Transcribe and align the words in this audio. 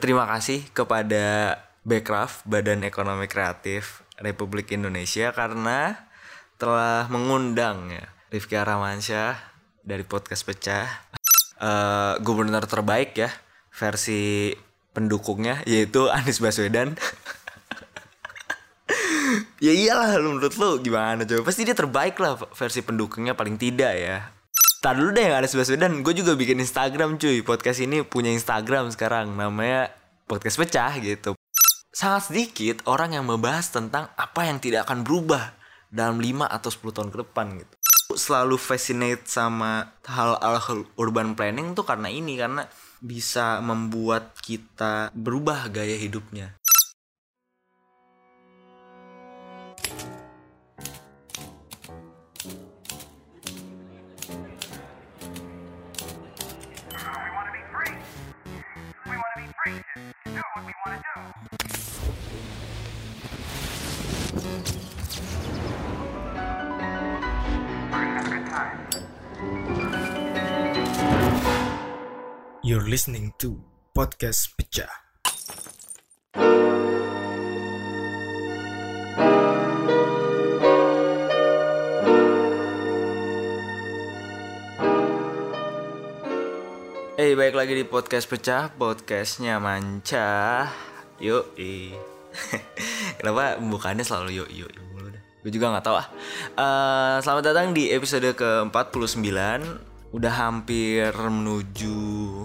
berterima 0.00 0.24
kasih 0.24 0.64
kepada 0.72 1.60
Bekraf 1.84 2.40
Badan 2.48 2.88
Ekonomi 2.88 3.28
Kreatif 3.28 4.00
Republik 4.16 4.72
Indonesia 4.72 5.28
karena 5.36 6.08
telah 6.56 7.04
mengundang 7.12 7.92
ya 7.92 8.08
Rifki 8.32 8.56
Aramansyah 8.56 9.36
dari 9.84 10.00
podcast 10.08 10.48
Pecah. 10.48 10.88
Uh, 11.60 12.16
gubernur 12.24 12.64
terbaik 12.64 13.12
ya 13.12 13.28
versi 13.76 14.56
pendukungnya 14.96 15.60
yaitu 15.68 16.08
Anies 16.08 16.40
Baswedan. 16.40 16.96
Ya 19.60 19.76
iyalah 19.76 20.16
menurut 20.18 20.56
lu 20.56 20.80
gimana 20.80 21.28
coba 21.28 21.52
pasti 21.52 21.68
dia 21.68 21.76
terbaik 21.76 22.16
lah 22.16 22.40
versi 22.56 22.80
pendukungnya 22.80 23.36
paling 23.36 23.60
tidak 23.60 23.92
ya 23.92 24.32
Tadi 24.80 24.96
dulu 24.96 25.12
deh 25.12 25.28
Anies 25.28 25.52
Baswedan 25.52 26.00
Gue 26.00 26.16
juga 26.16 26.32
bikin 26.32 26.56
Instagram 26.56 27.20
cuy. 27.20 27.44
Podcast 27.44 27.84
ini 27.84 28.00
punya 28.00 28.32
Instagram 28.32 28.88
sekarang. 28.88 29.28
Namanya 29.36 29.92
Podcast 30.24 30.56
Pecah 30.56 30.96
gitu. 31.04 31.36
Sangat 31.92 32.32
sedikit 32.32 32.80
orang 32.88 33.12
yang 33.12 33.28
membahas 33.28 33.68
tentang 33.68 34.08
Apa 34.16 34.48
yang 34.48 34.56
tidak 34.56 34.88
akan 34.88 35.04
berubah 35.04 35.52
Dalam 35.92 36.16
5 36.16 36.48
atau 36.48 36.72
10 36.72 36.96
tahun 36.96 37.08
ke 37.12 37.18
depan 37.28 37.46
gitu. 37.60 37.74
Selalu 38.16 38.56
fascinate 38.56 39.28
sama 39.28 40.00
hal-hal 40.08 40.88
urban 40.96 41.36
planning 41.36 41.76
tuh 41.76 41.84
karena 41.84 42.08
ini 42.08 42.40
Karena 42.40 42.64
bisa 43.04 43.60
membuat 43.60 44.32
kita 44.40 45.12
berubah 45.12 45.68
gaya 45.68 46.00
hidupnya 46.00 46.56
You're 72.70 72.86
listening 72.86 73.34
to 73.42 73.58
Podcast 73.90 74.54
Pecah. 74.54 74.86
Hey, 87.18 87.34
baik 87.34 87.58
lagi 87.58 87.74
di 87.74 87.82
podcast 87.82 88.30
pecah, 88.30 88.70
podcastnya 88.78 89.58
manca. 89.58 90.70
Yuk, 91.18 91.50
Kenapa 93.18 93.58
bukannya 93.58 94.06
selalu 94.06 94.46
yuk 94.46 94.50
yuk. 94.54 94.70
Gue 95.42 95.50
juga 95.50 95.74
nggak 95.74 95.90
tahu 95.90 95.98
ah. 95.98 96.06
Uh, 96.54 97.16
selamat 97.18 97.50
datang 97.50 97.74
di 97.74 97.90
episode 97.90 98.30
ke-49 98.30 99.89
udah 100.10 100.34
hampir 100.34 101.14
menuju 101.14 102.42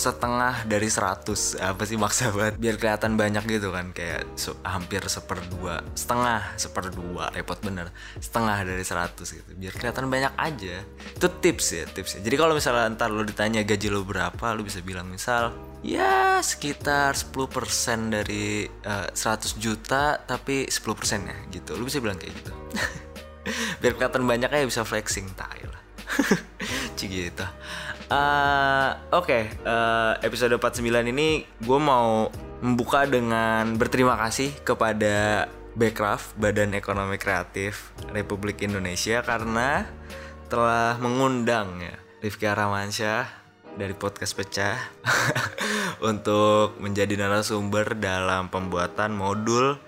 setengah 0.00 0.64
dari 0.64 0.88
100 0.88 1.60
apa 1.60 1.82
sih 1.84 2.00
maksa 2.00 2.32
banget? 2.32 2.56
Biar 2.56 2.80
kelihatan 2.80 3.20
banyak 3.20 3.44
gitu 3.44 3.68
kan 3.68 3.92
kayak 3.92 4.24
so, 4.32 4.56
hampir 4.64 5.04
seperdua 5.04 5.84
setengah 5.92 6.56
seperdua 6.56 7.36
repot 7.36 7.60
bener. 7.60 7.92
Setengah 8.16 8.64
dari 8.64 8.80
100 8.80 9.12
gitu. 9.20 9.50
Biar 9.60 9.76
kelihatan 9.76 10.08
banyak 10.08 10.32
aja. 10.40 10.80
Itu 11.12 11.28
tips 11.28 11.66
ya 11.76 11.84
tips 11.84 12.16
ya. 12.16 12.20
Jadi 12.24 12.36
kalau 12.40 12.56
misalnya 12.56 12.96
ntar 12.96 13.12
lo 13.12 13.28
ditanya 13.28 13.60
gaji 13.60 13.92
lo 13.92 14.00
berapa 14.00 14.56
lo 14.56 14.64
bisa 14.64 14.80
bilang 14.80 15.12
misal 15.12 15.52
ya 15.84 16.40
sekitar 16.40 17.12
10% 17.12 17.44
dari 18.08 18.64
uh, 18.88 19.04
eh, 19.04 19.12
100 19.12 19.60
juta 19.60 20.16
tapi 20.16 20.64
10% 20.64 21.28
ya 21.28 21.36
gitu. 21.52 21.76
Lo 21.76 21.84
bisa 21.84 22.00
bilang 22.00 22.16
kayak 22.16 22.32
gitu. 22.40 22.52
Biar 23.84 23.92
kelihatan 24.00 24.24
banyak 24.24 24.48
aja 24.48 24.64
bisa 24.64 24.80
flexing 24.84 25.28
tai 25.36 25.64
lah 25.68 25.79
Cigita. 26.98 27.52
Uh, 28.10 28.98
Oke, 29.14 29.30
okay, 29.30 29.42
uh, 29.62 30.18
eh, 30.18 30.26
episode 30.26 30.58
49 30.58 31.14
ini 31.14 31.46
gue 31.62 31.78
mau 31.78 32.26
membuka 32.60 33.06
dengan 33.06 33.78
berterima 33.78 34.18
kasih 34.18 34.50
kepada 34.66 35.46
Bekraf 35.78 36.34
Badan 36.34 36.74
Ekonomi 36.74 37.16
Kreatif 37.16 37.94
Republik 38.10 38.66
Indonesia 38.66 39.22
karena 39.22 39.86
telah 40.50 40.98
mengundang 40.98 41.78
ya 41.78 41.94
Rifki 42.18 42.50
Aramansyah 42.50 43.30
dari 43.78 43.94
podcast 43.94 44.34
pecah 44.34 44.76
untuk 46.10 46.74
menjadi 46.82 47.14
narasumber 47.14 47.94
dalam 47.94 48.50
pembuatan 48.50 49.14
modul 49.14 49.78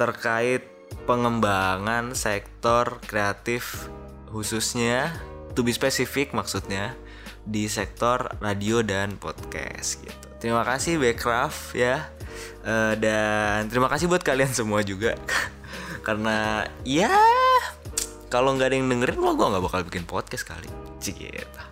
terkait 0.00 0.64
pengembangan 1.04 2.16
sektor 2.16 2.98
kreatif 3.04 3.92
khususnya 4.32 5.12
to 5.54 5.66
be 5.66 5.74
spesifik 5.74 6.32
maksudnya 6.32 6.94
di 7.44 7.66
sektor 7.66 8.30
radio 8.38 8.84
dan 8.84 9.16
podcast 9.16 10.00
gitu. 10.04 10.26
Terima 10.40 10.64
kasih 10.64 10.96
Backcraft 10.96 11.76
ya. 11.76 12.08
Uh, 12.64 12.96
dan 12.96 13.68
terima 13.68 13.92
kasih 13.92 14.08
buat 14.08 14.24
kalian 14.24 14.52
semua 14.52 14.80
juga. 14.80 15.16
Karena 16.06 16.64
ya 16.84 17.12
kalau 18.32 18.56
nggak 18.56 18.72
ada 18.72 18.76
yang 18.78 18.88
dengerin 18.88 19.20
lo 19.20 19.36
gue 19.36 19.46
nggak 19.52 19.64
bakal 19.64 19.80
bikin 19.84 20.04
podcast 20.08 20.48
kali. 20.48 20.68
Cik 21.02 21.16
gitu. 21.28 21.62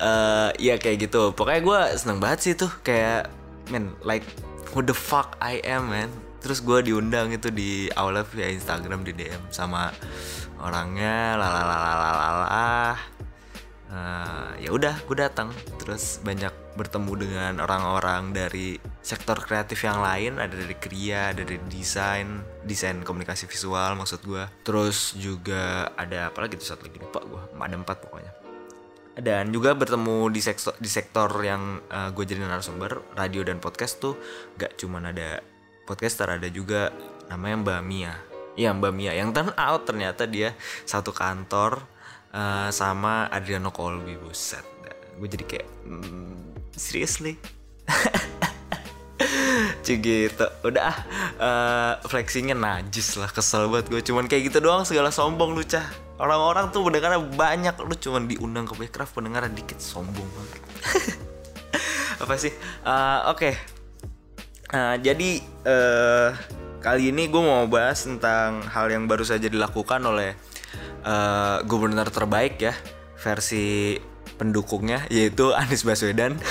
Uh, 0.00 0.48
ya 0.66 0.80
kayak 0.80 1.10
gitu. 1.10 1.36
Pokoknya 1.36 1.60
gue 1.60 1.80
seneng 2.00 2.22
banget 2.24 2.38
sih 2.40 2.54
tuh. 2.56 2.72
Kayak 2.80 3.28
man 3.68 3.92
like 4.00 4.24
who 4.72 4.80
the 4.80 4.96
fuck 4.96 5.36
I 5.44 5.60
am 5.66 5.92
man. 5.92 6.08
Terus 6.40 6.60
gue 6.60 6.92
diundang 6.92 7.32
itu 7.32 7.48
di 7.48 7.88
Aula 7.96 8.24
via 8.24 8.48
Instagram 8.52 9.04
di 9.04 9.16
DM 9.16 9.48
sama 9.48 9.92
orangnya 10.64 11.36
lalalalalala 11.36 12.96
uh, 13.94 14.50
ya 14.58 14.70
udah 14.74 14.94
gue 15.06 15.16
datang. 15.16 15.52
Terus 15.78 16.18
banyak 16.24 16.52
bertemu 16.74 17.12
dengan 17.14 17.52
orang-orang 17.62 18.34
dari 18.34 18.80
sektor 19.04 19.38
kreatif 19.38 19.86
yang 19.86 20.02
lain. 20.02 20.42
Ada 20.42 20.54
dari 20.54 20.76
kria 20.76 21.30
ada 21.30 21.46
dari 21.46 21.60
desain 21.70 22.42
desain 22.66 23.04
komunikasi 23.04 23.46
visual 23.46 23.94
maksud 23.94 24.24
gue 24.24 24.44
terus 24.66 25.14
juga 25.14 25.92
ada 25.94 26.32
apa 26.32 26.44
lagi 26.44 26.58
tuh? 26.58 26.74
Satu 26.74 26.88
lagi 26.90 26.98
lupa 26.98 27.22
gue 27.22 27.42
ada 27.54 27.76
empat 27.76 27.96
pokoknya. 28.02 28.32
Dan 29.14 29.54
juga 29.54 29.78
bertemu 29.78 30.26
di 30.34 30.42
sektor 30.42 30.74
di 30.74 30.90
sektor 30.90 31.30
yang 31.38 31.78
uh, 31.86 32.10
gue 32.10 32.24
jadi 32.26 32.42
narasumber 32.42 33.14
radio 33.14 33.46
dan 33.46 33.62
podcast 33.62 34.02
tuh. 34.02 34.18
Gak 34.58 34.74
cuman 34.82 35.14
ada 35.14 35.38
podcaster 35.86 36.26
ada 36.26 36.48
juga 36.50 36.90
namanya 37.30 37.56
Mbak 37.62 37.82
Mia 37.86 38.33
Iya 38.54 38.70
Mbak 38.74 38.92
Mia. 38.94 39.12
Yang 39.14 39.30
turn 39.34 39.52
out 39.58 39.82
ternyata 39.82 40.30
dia 40.30 40.54
satu 40.86 41.10
kantor 41.10 41.82
uh, 42.30 42.70
sama 42.70 43.26
Adriano 43.30 43.74
Colby 43.74 44.14
buset. 44.18 44.62
Gue 45.18 45.30
jadi 45.30 45.44
kayak 45.46 45.68
mm, 45.86 46.74
seriously. 46.74 47.38
Cik 49.84 50.00
gitu 50.00 50.48
Udah 50.66 50.96
uh, 51.38 51.92
Flexingnya 52.08 52.56
najis 52.56 53.14
lah 53.20 53.30
Kesel 53.30 53.70
banget 53.70 53.92
gue. 53.92 54.00
Cuman 54.02 54.26
kayak 54.26 54.50
gitu 54.50 54.58
doang 54.64 54.82
Segala 54.82 55.14
sombong 55.14 55.54
lu 55.54 55.62
cah 55.62 55.84
Orang-orang 56.18 56.72
tuh 56.74 56.82
pendengarnya 56.82 57.22
banyak. 57.22 57.74
Lu 57.84 57.94
cuman 57.94 58.26
diundang 58.26 58.66
ke 58.66 58.74
Backcraft 58.74 59.14
Pendengarnya 59.14 59.52
dikit 59.54 59.78
Sombong 59.78 60.26
banget. 60.34 60.60
Apa 62.22 62.34
sih? 62.40 62.50
Uh, 62.82 63.30
Oke. 63.30 63.52
Okay. 63.52 63.54
uh, 64.74 64.96
Jadi 64.98 65.42
uh, 65.68 66.30
Kali 66.84 67.08
ini 67.08 67.32
gue 67.32 67.40
mau 67.40 67.64
bahas 67.64 68.04
tentang 68.04 68.60
hal 68.68 68.92
yang 68.92 69.08
baru 69.08 69.24
saja 69.24 69.48
dilakukan 69.48 70.04
oleh 70.04 70.36
uh, 71.00 71.64
gubernur 71.64 72.04
terbaik 72.12 72.60
ya 72.60 72.76
versi 73.16 73.96
pendukungnya 74.36 75.08
yaitu 75.08 75.48
Anies 75.56 75.80
Baswedan. 75.80 76.36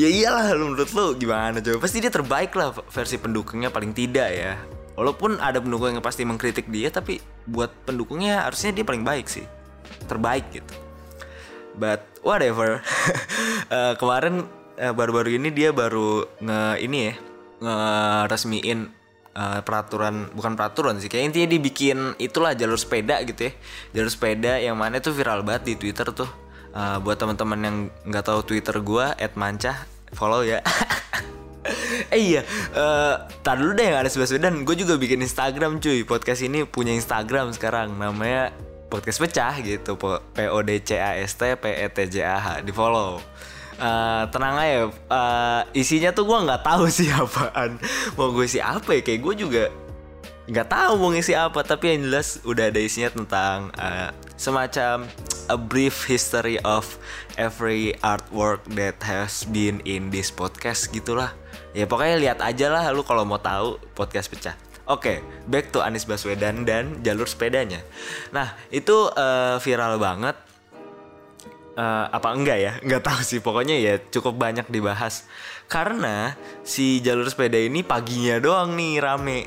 ya 0.00 0.08
iyalah 0.08 0.56
lu 0.56 0.72
menurut 0.72 0.88
lu 0.96 1.20
gimana 1.20 1.60
coba 1.60 1.84
pasti 1.84 2.00
dia 2.00 2.08
terbaik 2.08 2.56
lah 2.56 2.72
versi 2.88 3.20
pendukungnya 3.20 3.68
paling 3.68 3.92
tidak 3.92 4.32
ya. 4.32 4.56
Walaupun 4.96 5.36
ada 5.36 5.60
pendukung 5.60 5.92
yang 5.92 6.00
pasti 6.00 6.24
mengkritik 6.24 6.72
dia 6.72 6.88
tapi 6.88 7.20
buat 7.44 7.68
pendukungnya 7.84 8.48
harusnya 8.48 8.72
dia 8.72 8.88
paling 8.88 9.04
baik 9.04 9.28
sih. 9.28 9.44
Terbaik 10.08 10.48
gitu. 10.48 10.72
But 11.76 12.08
whatever. 12.24 12.80
Uh, 13.68 13.92
kemarin 14.00 14.48
uh, 14.80 14.96
baru-baru 14.96 15.36
ini 15.36 15.52
dia 15.52 15.76
baru 15.76 16.24
nge 16.40 16.80
ini 16.80 17.12
ya 17.12 17.35
ngeresmiin 17.60 18.92
uh, 19.36 19.60
peraturan 19.60 20.32
bukan 20.32 20.56
peraturan 20.56 20.96
sih 20.98 21.12
kayak 21.12 21.32
intinya 21.32 21.48
dibikin 21.52 22.16
itulah 22.16 22.56
jalur 22.56 22.80
sepeda 22.80 23.20
gitu 23.22 23.48
ya. 23.48 23.52
Jalur 23.92 24.10
sepeda 24.10 24.52
yang 24.56 24.80
mana 24.80 24.98
itu 24.98 25.12
viral 25.12 25.44
banget 25.44 25.72
di 25.72 25.74
Twitter 25.76 26.08
tuh. 26.10 26.28
Uh, 26.76 27.00
buat 27.00 27.16
teman-teman 27.16 27.60
yang 27.64 27.76
nggak 28.04 28.24
tahu 28.28 28.44
Twitter 28.44 28.76
gue 28.80 29.06
@mancah 29.36 29.76
follow 30.16 30.42
ya. 30.44 30.60
Eh 32.14 32.38
iya 32.38 32.46
uh, 32.78 33.26
tar 33.42 33.58
dulu 33.58 33.74
deh 33.74 33.90
ada 33.90 34.06
dan 34.38 34.62
gue 34.62 34.76
juga 34.78 34.94
bikin 34.94 35.18
Instagram 35.18 35.82
cuy. 35.82 36.06
Podcast 36.06 36.46
ini 36.46 36.62
punya 36.62 36.94
Instagram 36.94 37.50
sekarang 37.50 37.98
namanya 37.98 38.54
podcast 38.86 39.18
pecah 39.18 39.58
gitu 39.66 39.98
P 39.98 40.46
O 40.46 40.62
D 40.62 40.78
C 40.78 40.94
A 41.02 41.18
S 41.18 41.34
T 41.34 41.58
P 41.58 41.64
E 41.66 41.90
T 41.90 41.98
J 42.06 42.22
A 42.22 42.38
H. 42.38 42.46
Di 42.62 42.70
follow 42.70 43.18
uh, 43.80 44.24
tenang 44.28 44.56
aja 44.56 44.78
uh, 45.08 45.62
isinya 45.76 46.10
tuh 46.12 46.24
gue 46.28 46.38
nggak 46.46 46.62
tahu 46.64 46.88
sih 46.96 47.08
apaan 47.12 47.80
mau 48.14 48.32
gue 48.32 48.44
isi 48.44 48.60
apa 48.60 48.98
ya 48.98 49.02
kayak 49.04 49.20
gue 49.22 49.34
juga 49.46 49.64
nggak 50.46 50.68
tahu 50.70 50.92
mau 51.02 51.10
ngisi 51.10 51.34
apa 51.34 51.58
tapi 51.66 51.96
yang 51.96 52.06
jelas 52.06 52.38
udah 52.46 52.70
ada 52.70 52.78
isinya 52.78 53.10
tentang 53.10 53.74
uh, 53.74 54.14
semacam 54.38 55.02
a 55.50 55.58
brief 55.58 56.06
history 56.06 56.54
of 56.62 56.86
every 57.34 57.98
artwork 58.06 58.62
that 58.78 58.94
has 59.02 59.42
been 59.50 59.82
in 59.82 60.06
this 60.14 60.30
podcast 60.30 60.86
gitulah 60.94 61.34
ya 61.74 61.82
pokoknya 61.90 62.16
lihat 62.22 62.38
aja 62.46 62.70
lah 62.70 62.86
lu 62.94 63.02
kalau 63.02 63.26
mau 63.26 63.42
tahu 63.42 63.82
podcast 63.98 64.30
pecah 64.30 64.56
Oke, 64.86 65.18
okay, 65.18 65.18
back 65.50 65.74
to 65.74 65.82
Anies 65.82 66.06
Baswedan 66.06 66.62
dan 66.62 67.02
jalur 67.02 67.26
sepedanya. 67.26 67.82
Nah, 68.30 68.54
itu 68.70 69.10
uh, 69.18 69.58
viral 69.58 69.98
banget. 69.98 70.38
Uh, 71.76 72.08
apa 72.08 72.32
enggak 72.32 72.58
ya? 72.58 72.72
Enggak 72.80 73.04
tahu 73.04 73.20
sih. 73.20 73.44
Pokoknya 73.44 73.76
ya 73.76 74.00
cukup 74.00 74.40
banyak 74.40 74.64
dibahas. 74.72 75.28
Karena 75.68 76.32
si 76.64 77.04
jalur 77.04 77.28
sepeda 77.28 77.60
ini 77.60 77.84
paginya 77.84 78.40
doang 78.40 78.72
nih 78.72 78.96
rame. 78.96 79.38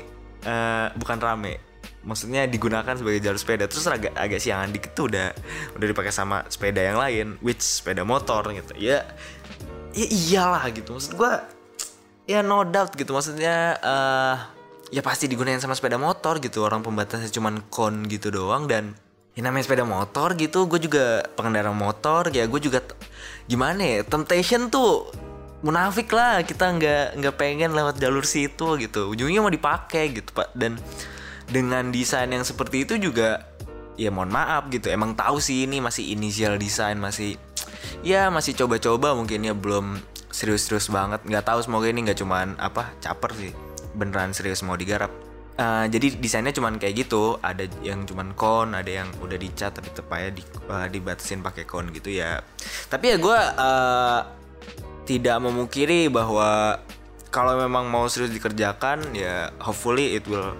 Uh, 0.46 0.94
bukan 0.94 1.18
rame. 1.18 1.58
Maksudnya 2.06 2.46
digunakan 2.46 2.94
sebagai 2.94 3.18
jalur 3.18 3.36
sepeda. 3.36 3.66
Terus 3.66 3.84
agak 3.90 4.14
agak 4.14 4.38
siangan 4.38 4.70
dikit 4.70 4.94
tuh 4.94 5.10
udah 5.10 5.34
udah 5.74 5.86
dipakai 5.90 6.14
sama 6.14 6.46
sepeda 6.46 6.80
yang 6.80 6.96
lain, 7.02 7.26
which 7.42 7.60
sepeda 7.60 8.06
motor 8.06 8.46
gitu. 8.54 8.78
Ya, 8.78 9.04
ya 9.90 10.06
iyalah 10.06 10.64
gitu. 10.70 10.96
Maksud 10.96 11.18
gua 11.18 11.44
ya 12.30 12.46
no 12.46 12.62
doubt 12.62 12.94
gitu. 12.94 13.10
Maksudnya 13.10 13.74
uh, 13.82 14.36
ya 14.90 15.02
pasti 15.02 15.30
digunakan 15.30 15.58
sama 15.62 15.78
sepeda 15.78 15.98
motor 15.98 16.42
gitu 16.42 16.66
orang 16.66 16.82
pembatasnya 16.82 17.30
cuman 17.30 17.62
kon 17.70 18.06
gitu 18.10 18.34
doang 18.34 18.66
dan 18.66 18.98
ya 19.34 19.40
namanya 19.46 19.64
sepeda 19.66 19.86
motor 19.86 20.34
gitu 20.34 20.66
gue 20.66 20.82
juga 20.82 21.22
pengendara 21.38 21.70
motor 21.70 22.28
ya 22.34 22.50
gue 22.50 22.60
juga 22.60 22.82
gimana 23.46 23.78
ya 23.78 23.98
temptation 24.02 24.70
tuh 24.70 25.10
munafik 25.60 26.08
lah 26.12 26.40
kita 26.40 26.72
nggak 26.72 27.06
nggak 27.20 27.34
pengen 27.36 27.76
lewat 27.76 28.00
jalur 28.00 28.24
situ 28.24 28.80
gitu. 28.80 29.12
Ujungnya 29.12 29.44
mau 29.44 29.52
dipakai 29.52 30.12
gitu 30.12 30.32
pak. 30.32 30.52
Dan 30.56 30.80
dengan 31.50 31.92
desain 31.92 32.28
yang 32.32 32.44
seperti 32.44 32.88
itu 32.88 32.96
juga 32.96 33.44
ya 34.00 34.08
mohon 34.08 34.32
maaf 34.32 34.72
gitu. 34.72 34.88
Emang 34.88 35.12
tahu 35.12 35.38
sih 35.38 35.68
ini 35.68 35.84
masih 35.84 36.16
inisial 36.16 36.56
desain 36.56 36.96
masih 36.96 37.36
ya 38.00 38.32
masih 38.32 38.56
coba-coba 38.56 39.12
mungkin 39.12 39.44
ya 39.44 39.52
belum 39.52 40.00
serius-serius 40.32 40.88
banget. 40.88 41.20
Nggak 41.28 41.44
tahu 41.44 41.60
semoga 41.60 41.86
ini 41.92 42.08
nggak 42.08 42.18
cuman 42.18 42.56
apa 42.56 42.96
caper 43.04 43.36
sih. 43.36 43.52
Beneran 43.92 44.32
serius 44.32 44.64
mau 44.64 44.80
digarap 44.80 45.12
Uh, 45.60 45.84
jadi 45.92 46.16
desainnya 46.16 46.56
cuman 46.56 46.80
kayak 46.80 47.04
gitu, 47.04 47.36
ada 47.44 47.68
yang 47.84 48.08
cuman 48.08 48.32
kon, 48.32 48.72
ada 48.72 48.88
yang 48.88 49.08
udah 49.20 49.36
dicat 49.36 49.76
tapi 49.76 49.92
tepatnya 49.92 50.30
di, 50.40 50.42
uh, 50.70 50.88
dibatasin 50.88 51.44
pakai 51.44 51.68
kon 51.68 51.92
gitu 51.92 52.08
ya. 52.08 52.40
Tapi 52.88 53.12
ya 53.12 53.16
gue 53.20 53.38
uh, 53.60 54.20
tidak 55.04 55.36
memungkiri 55.42 56.08
bahwa 56.08 56.80
kalau 57.28 57.60
memang 57.60 57.86
mau 57.86 58.08
serius 58.10 58.34
dikerjakan 58.34 59.14
ya 59.14 59.54
hopefully 59.62 60.18
it 60.18 60.26
will 60.26 60.54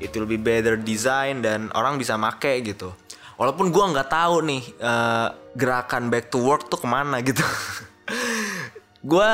it 0.00 0.12
will 0.16 0.28
be 0.28 0.36
better 0.40 0.76
design 0.76 1.44
dan 1.44 1.68
orang 1.76 2.00
bisa 2.00 2.16
make 2.16 2.64
gitu. 2.64 2.92
Walaupun 3.40 3.72
gue 3.72 3.84
nggak 3.96 4.08
tahu 4.12 4.44
nih 4.44 4.62
uh, 4.84 5.32
gerakan 5.56 6.12
back 6.12 6.28
to 6.28 6.40
work 6.40 6.68
tuh 6.68 6.76
ke 6.76 6.88
mana 6.88 7.24
gitu. 7.24 7.40
gue 9.00 9.30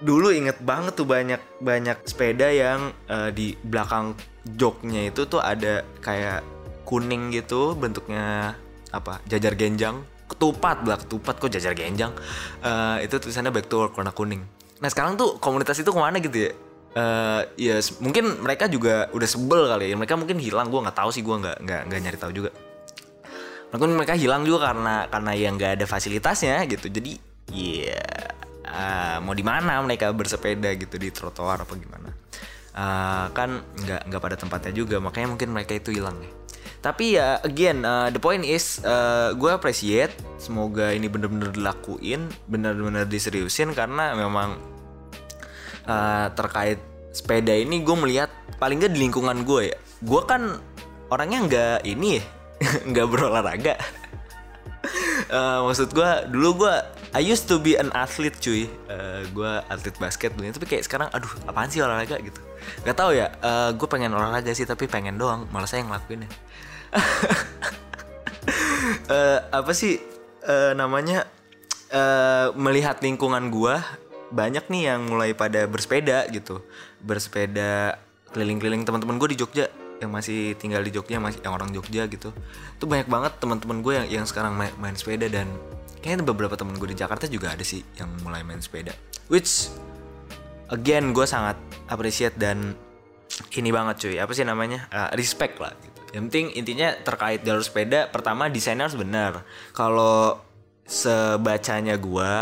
dulu 0.00 0.32
inget 0.32 0.56
banget 0.64 0.96
tuh 0.96 1.04
banyak 1.04 1.40
banyak 1.60 2.08
sepeda 2.08 2.48
yang 2.48 2.88
uh, 3.12 3.28
di 3.28 3.52
belakang 3.60 4.16
joknya 4.56 5.12
itu 5.12 5.28
tuh 5.28 5.44
ada 5.44 5.84
kayak 6.00 6.40
kuning 6.88 7.32
gitu 7.32 7.76
bentuknya 7.76 8.56
apa 8.92 9.20
jajar 9.28 9.52
genjang. 9.56 10.00
Ketupat 10.24 10.80
belak 10.88 11.04
ketupat 11.04 11.36
kok 11.36 11.52
jajar 11.52 11.76
genjang. 11.76 12.16
Uh, 12.64 12.96
itu 13.04 13.20
tulisannya 13.20 13.52
back 13.52 13.68
to 13.68 13.76
work 13.76 13.92
warna 13.92 14.12
kuning. 14.12 14.40
Nah 14.80 14.88
sekarang 14.88 15.20
tuh 15.20 15.36
komunitas 15.36 15.76
itu 15.76 15.92
ke 15.92 16.00
mana 16.00 16.16
gitu 16.20 16.48
ya? 16.48 16.52
Uh, 16.94 17.42
ya 17.58 17.76
mungkin 17.98 18.38
mereka 18.40 18.70
juga 18.70 19.12
udah 19.12 19.28
sebel 19.28 19.68
kali 19.68 19.92
ya. 19.92 19.96
Mereka 20.00 20.16
mungkin 20.16 20.40
hilang 20.40 20.72
gue 20.72 20.80
nggak 20.80 20.96
tahu 20.96 21.12
sih 21.12 21.20
gue 21.20 21.36
nggak 21.36 21.56
nggak 21.60 21.80
nggak 21.92 22.00
nyari 22.08 22.18
tahu 22.20 22.32
juga. 22.32 22.50
Mungkin 23.68 24.00
mereka 24.00 24.16
hilang 24.16 24.48
juga 24.48 24.72
karena 24.72 25.04
karena 25.12 25.32
yang 25.36 25.60
nggak 25.60 25.82
ada 25.82 25.84
fasilitasnya 25.84 26.64
gitu. 26.72 26.88
Jadi 26.88 27.12
ya 27.52 27.92
yeah, 27.92 28.43
uh, 28.74 29.22
mau 29.22 29.32
di 29.32 29.46
mana 29.46 29.78
mereka 29.86 30.10
bersepeda 30.10 30.74
gitu 30.74 30.98
di 30.98 31.14
trotoar 31.14 31.62
apa 31.62 31.74
gimana. 31.78 32.10
Uh, 32.74 33.30
kan 33.30 33.62
nggak 33.86 34.10
nggak 34.10 34.20
pada 34.20 34.34
tempatnya 34.34 34.74
juga 34.74 34.98
makanya 34.98 35.38
mungkin 35.38 35.54
mereka 35.54 35.78
itu 35.78 35.94
hilang 35.94 36.18
ya 36.18 36.32
tapi 36.82 37.16
ya 37.16 37.38
again 37.46 37.86
uh, 37.86 38.10
the 38.10 38.18
point 38.18 38.42
is 38.42 38.82
uh, 38.82 39.30
gue 39.32 39.46
appreciate 39.46 40.10
semoga 40.36 40.90
ini 40.90 41.06
bener-bener 41.06 41.54
dilakuin 41.54 42.28
bener-bener 42.50 43.06
diseriusin 43.06 43.72
karena 43.72 44.12
memang 44.18 44.58
uh, 45.88 46.28
terkait 46.32 46.80
sepeda 47.14 47.54
ini 47.54 47.80
gue 47.86 47.96
melihat 47.96 48.30
paling 48.58 48.82
nggak 48.82 48.92
di 48.92 49.00
lingkungan 49.06 49.46
gue 49.46 49.70
ya. 49.70 49.78
Gue 50.02 50.22
kan 50.26 50.58
orangnya 51.08 51.38
nggak 51.46 51.78
ini 51.86 52.18
ya 52.18 52.24
nggak 52.90 53.06
berolahraga. 53.06 53.74
Uh, 55.30 55.62
maksud 55.70 55.94
gue 55.94 56.10
dulu 56.28 56.66
gue 56.66 56.74
I 57.14 57.22
used 57.22 57.46
to 57.46 57.62
be 57.62 57.78
an 57.78 57.94
athlete 57.94 58.42
cuy. 58.42 58.66
Uh, 58.90 59.22
eh, 59.22 59.22
gue 59.30 59.52
atlet 59.70 59.94
basket 60.02 60.34
dulu. 60.34 60.50
Tapi 60.50 60.66
kayak 60.66 60.82
sekarang 60.82 61.08
aduh 61.14 61.30
apaan 61.46 61.70
sih 61.70 61.78
olahraga 61.78 62.18
gitu. 62.18 62.42
Gak 62.82 62.98
tau 62.98 63.14
ya 63.14 63.30
uh, 63.38 63.70
gue 63.70 63.86
pengen 63.86 64.10
olahraga 64.10 64.50
sih 64.50 64.66
tapi 64.66 64.90
pengen 64.90 65.14
doang. 65.14 65.46
Malah 65.54 65.70
saya 65.70 65.86
yang 65.86 65.94
ngelakuin 65.94 66.26
ya. 66.26 66.30
Uh, 69.06 69.38
apa 69.62 69.70
sih? 69.70 70.02
Uh, 70.44 70.76
namanya 70.76 71.24
uh, 71.94 72.50
melihat 72.58 72.98
lingkungan 73.00 73.48
gue 73.48 73.78
banyak 74.34 74.66
nih 74.66 74.82
yang 74.92 75.06
mulai 75.06 75.38
pada 75.38 75.70
bersepeda 75.70 76.26
gitu. 76.34 76.66
Bersepeda 76.98 77.94
keliling-keliling 78.34 78.82
teman-teman 78.82 79.22
gue 79.22 79.38
di 79.38 79.38
Jogja 79.38 79.70
yang 80.02 80.10
masih 80.10 80.58
tinggal 80.58 80.82
di 80.82 80.90
Jogja 80.90 81.22
masih 81.22 81.38
yang 81.46 81.54
orang 81.54 81.70
Jogja 81.70 82.10
gitu. 82.10 82.34
Tuh 82.82 82.86
banyak 82.90 83.06
banget 83.06 83.38
teman-teman 83.38 83.78
gue 83.86 83.92
yang 83.94 84.06
yang 84.10 84.26
sekarang 84.26 84.58
main, 84.58 84.74
main 84.82 84.98
sepeda 84.98 85.30
dan 85.30 85.46
kayaknya 86.04 86.28
beberapa 86.28 86.52
temen 86.52 86.76
gue 86.76 86.92
di 86.92 87.00
Jakarta 87.00 87.24
juga 87.24 87.56
ada 87.56 87.64
sih 87.64 87.80
yang 87.96 88.12
mulai 88.20 88.44
main 88.44 88.60
sepeda. 88.60 88.92
Which 89.32 89.72
again 90.68 91.16
gue 91.16 91.24
sangat 91.24 91.56
appreciate 91.88 92.36
dan 92.36 92.76
ini 93.56 93.72
banget 93.72 94.04
cuy. 94.04 94.20
Apa 94.20 94.36
sih 94.36 94.44
namanya? 94.44 94.84
Uh, 94.92 95.08
respect 95.16 95.56
lah 95.56 95.72
gitu. 95.80 96.00
Yang 96.12 96.22
penting 96.28 96.46
intinya 96.60 96.92
terkait 97.00 97.40
jalur 97.40 97.64
sepeda 97.64 98.12
pertama 98.12 98.52
desainnya 98.52 98.84
harus 98.84 99.00
benar. 99.00 99.48
Kalau 99.72 100.44
sebacanya 100.84 101.96
gue 101.96 102.32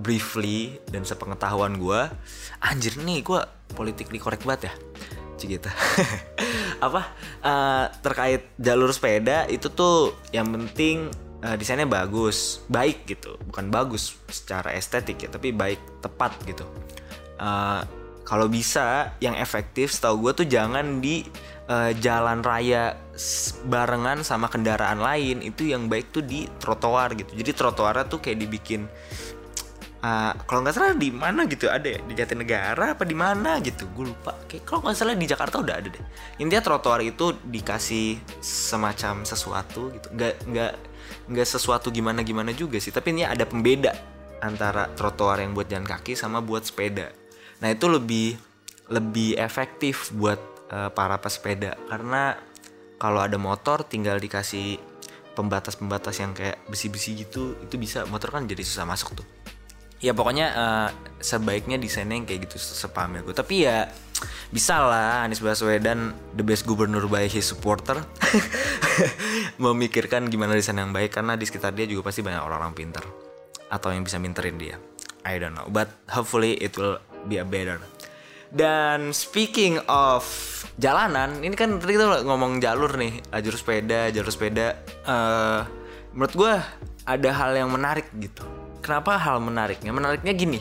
briefly 0.00 0.80
dan 0.88 1.04
sepengetahuan 1.04 1.76
gue 1.76 2.08
anjir 2.64 2.96
nih 3.04 3.20
gue 3.20 3.40
politik 3.76 4.08
korek 4.16 4.48
banget 4.48 4.72
ya. 4.72 4.74
Gitu 5.40 5.68
apa? 6.88 7.12
Uh, 7.44 7.84
terkait 8.00 8.48
jalur 8.56 8.96
sepeda 8.96 9.44
itu 9.52 9.68
tuh 9.68 10.16
yang 10.32 10.48
penting 10.48 11.12
uh, 11.44 11.56
desainnya 11.56 11.88
bagus, 11.88 12.64
baik 12.70 13.04
gitu, 13.08 13.36
bukan 13.48 13.68
bagus 13.68 14.16
secara 14.28 14.72
estetik 14.76 15.20
ya, 15.24 15.28
tapi 15.28 15.52
baik, 15.52 16.00
tepat 16.04 16.36
gitu. 16.44 16.64
Uh, 17.40 17.82
kalau 18.30 18.46
bisa 18.46 19.16
yang 19.18 19.34
efektif, 19.34 19.90
setahu 19.90 20.30
gue 20.30 20.44
tuh 20.44 20.46
jangan 20.46 21.02
di 21.02 21.26
uh, 21.66 21.90
jalan 21.98 22.46
raya 22.46 22.94
barengan 23.66 24.22
sama 24.22 24.46
kendaraan 24.46 25.02
lain. 25.02 25.42
Itu 25.42 25.66
yang 25.66 25.90
baik 25.90 26.14
tuh 26.14 26.22
di 26.22 26.46
trotoar 26.62 27.18
gitu. 27.18 27.34
Jadi 27.34 27.50
trotoarnya 27.50 28.06
tuh 28.06 28.22
kayak 28.22 28.38
dibikin 28.38 28.86
uh, 30.06 30.32
kalau 30.46 30.62
nggak 30.62 30.74
salah 30.78 30.94
di 30.94 31.10
mana 31.10 31.42
gitu 31.50 31.66
ada 31.66 31.90
ya? 31.90 31.98
Di 32.06 32.14
Jatinegara 32.14 32.94
apa 32.94 33.02
di 33.02 33.18
mana 33.18 33.58
gitu? 33.58 33.90
Gue 33.90 34.14
lupa. 34.14 34.38
Kayak 34.46 34.62
kalau 34.62 34.86
nggak 34.86 34.94
salah 34.94 35.18
di 35.18 35.26
Jakarta 35.26 35.56
udah 35.58 35.74
ada 35.74 35.88
deh. 35.90 36.04
Intinya 36.38 36.62
trotoar 36.62 37.02
itu 37.02 37.34
dikasih 37.34 38.22
semacam 38.38 39.26
sesuatu 39.26 39.90
gitu. 39.90 40.06
Nggak 40.14 40.34
nggak 40.46 40.72
nggak 41.30 41.46
sesuatu 41.46 41.94
gimana 41.94 42.26
gimana 42.26 42.50
juga 42.50 42.82
sih 42.82 42.90
tapi 42.90 43.14
ini 43.14 43.22
ada 43.22 43.46
pembeda 43.46 43.94
antara 44.42 44.90
trotoar 44.96 45.38
yang 45.44 45.54
buat 45.54 45.68
jalan 45.68 45.86
kaki 45.86 46.16
sama 46.16 46.40
buat 46.40 46.64
sepeda. 46.64 47.12
Nah 47.60 47.68
itu 47.70 47.86
lebih 47.86 48.40
lebih 48.90 49.38
efektif 49.38 50.10
buat 50.16 50.40
uh, 50.72 50.90
para 50.90 51.20
pesepeda 51.20 51.76
karena 51.86 52.34
kalau 52.98 53.22
ada 53.22 53.36
motor 53.38 53.86
tinggal 53.86 54.18
dikasih 54.18 54.80
pembatas-pembatas 55.36 56.18
yang 56.20 56.34
kayak 56.34 56.58
besi-besi 56.66 57.22
gitu 57.22 57.54
itu 57.62 57.76
bisa 57.78 58.04
motor 58.08 58.34
kan 58.34 58.48
jadi 58.48 58.64
susah 58.64 58.88
masuk 58.88 59.22
tuh. 59.22 59.28
Ya 60.00 60.16
pokoknya 60.16 60.46
uh, 60.56 60.88
sebaiknya 61.20 61.76
desainnya 61.76 62.16
yang 62.16 62.24
kayak 62.24 62.48
gitu 62.48 62.56
sepaham 62.56 63.20
ya 63.20 63.22
gue 63.22 63.36
tapi 63.36 63.68
ya 63.68 63.84
bisa 64.50 64.82
lah 64.82 65.22
Anies 65.26 65.40
Baswedan 65.42 66.16
the 66.34 66.44
best 66.44 66.66
gubernur 66.66 67.06
by 67.06 67.26
his 67.30 67.46
supporter. 67.48 68.00
Memikirkan 69.62 70.28
gimana 70.28 70.56
desain 70.56 70.78
yang 70.78 70.94
baik 70.94 71.16
karena 71.16 71.36
di 71.36 71.44
sekitar 71.44 71.76
dia 71.76 71.84
juga 71.86 72.08
pasti 72.10 72.24
banyak 72.24 72.42
orang-orang 72.42 72.74
pintar 72.74 73.04
atau 73.70 73.88
yang 73.94 74.02
bisa 74.02 74.18
minterin 74.18 74.56
dia. 74.56 74.76
I 75.24 75.36
don't 75.36 75.52
know 75.52 75.68
but 75.68 75.92
hopefully 76.08 76.56
it 76.58 76.74
will 76.74 76.98
be 77.28 77.38
a 77.40 77.46
better. 77.46 77.80
Dan 78.50 79.14
speaking 79.14 79.78
of 79.86 80.26
jalanan 80.74 81.38
ini 81.44 81.54
kan 81.54 81.78
tadi 81.78 81.94
kita 81.94 82.26
ngomong 82.26 82.58
jalur 82.58 82.98
nih 82.98 83.22
jalur 83.30 83.56
sepeda 83.56 84.10
jalur 84.10 84.30
sepeda. 84.34 84.66
Uh, 85.06 85.62
menurut 86.10 86.34
gue 86.34 86.52
ada 87.06 87.30
hal 87.30 87.54
yang 87.54 87.70
menarik 87.70 88.10
gitu. 88.18 88.42
Kenapa 88.80 89.20
hal 89.20 89.38
menariknya? 89.44 89.92
Menariknya 89.92 90.32
gini, 90.32 90.60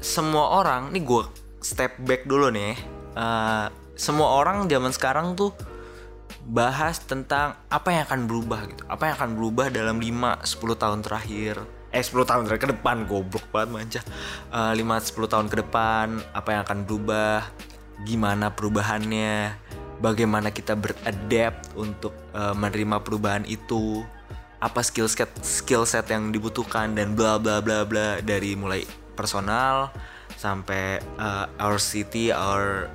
semua 0.00 0.56
orang, 0.58 0.90
nih 0.90 1.04
gue 1.04 1.24
step 1.62 1.98
back 2.02 2.26
dulu 2.26 2.50
nih. 2.50 2.74
Uh, 3.14 3.70
semua 3.94 4.34
orang 4.38 4.66
zaman 4.66 4.90
sekarang 4.90 5.38
tuh 5.38 5.54
bahas 6.48 6.98
tentang 6.98 7.54
apa 7.70 7.88
yang 7.94 8.02
akan 8.06 8.20
berubah 8.26 8.60
gitu. 8.66 8.82
Apa 8.90 9.10
yang 9.10 9.14
akan 9.18 9.30
berubah 9.38 9.66
dalam 9.70 10.02
5 10.02 10.42
10 10.42 10.82
tahun 10.82 11.00
terakhir. 11.06 11.54
Eh 11.92 12.02
10 12.02 12.24
tahun 12.26 12.42
terakhir 12.48 12.62
ke 12.66 12.70
depan 12.74 13.06
goblok 13.06 13.46
banget 13.54 13.68
manja. 13.70 14.00
Uh, 14.50 14.74
5 14.74 15.14
10 15.14 15.32
tahun 15.32 15.46
ke 15.48 15.56
depan 15.62 16.06
apa 16.34 16.48
yang 16.50 16.60
akan 16.66 16.78
berubah? 16.84 17.46
Gimana 18.02 18.50
perubahannya? 18.50 19.54
Bagaimana 20.02 20.50
kita 20.50 20.74
beradapt 20.74 21.78
untuk 21.78 22.10
uh, 22.34 22.56
menerima 22.58 23.06
perubahan 23.06 23.46
itu? 23.46 24.02
Apa 24.58 24.82
skill 24.82 25.06
set 25.06 25.30
skill 25.42 25.86
set 25.86 26.10
yang 26.10 26.34
dibutuhkan 26.34 26.94
dan 26.94 27.14
bla 27.14 27.38
bla 27.38 27.62
bla 27.62 27.86
bla 27.86 28.18
dari 28.22 28.54
mulai 28.58 28.82
personal 29.14 29.90
sampai 30.36 31.00
uh, 31.18 31.46
our 31.60 31.78
city, 31.80 32.32
our 32.32 32.88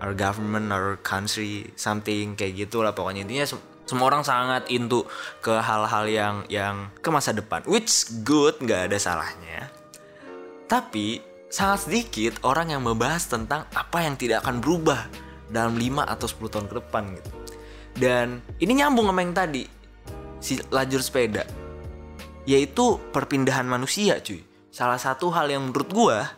our 0.00 0.16
government, 0.16 0.72
our 0.72 0.96
country, 1.04 1.68
something 1.76 2.34
kayak 2.34 2.66
gitu 2.66 2.80
lah 2.80 2.96
pokoknya 2.96 3.24
intinya 3.28 3.46
sem 3.46 3.60
semua 3.84 4.06
orang 4.06 4.22
sangat 4.22 4.70
into 4.70 5.02
ke 5.42 5.50
hal-hal 5.50 6.04
yang 6.06 6.36
yang 6.46 6.94
ke 7.02 7.10
masa 7.10 7.34
depan, 7.34 7.66
which 7.66 8.06
good 8.22 8.54
nggak 8.62 8.86
ada 8.86 8.98
salahnya. 9.02 9.66
Tapi 10.70 11.18
sangat 11.50 11.90
sedikit 11.90 12.38
orang 12.46 12.70
yang 12.70 12.86
membahas 12.86 13.26
tentang 13.26 13.66
apa 13.74 14.06
yang 14.06 14.14
tidak 14.14 14.46
akan 14.46 14.62
berubah 14.62 15.10
dalam 15.50 15.74
5 15.74 16.06
atau 16.06 16.26
10 16.30 16.52
tahun 16.54 16.66
ke 16.70 16.74
depan 16.78 17.02
gitu. 17.18 17.30
Dan 17.98 18.38
ini 18.62 18.78
nyambung 18.78 19.10
sama 19.10 19.20
yang 19.26 19.34
tadi 19.34 19.66
si 20.38 20.62
lajur 20.70 21.02
sepeda 21.02 21.42
yaitu 22.48 22.96
perpindahan 23.10 23.66
manusia 23.66 24.22
cuy. 24.22 24.40
Salah 24.70 25.02
satu 25.02 25.34
hal 25.34 25.50
yang 25.50 25.66
menurut 25.66 25.90
gua 25.90 26.30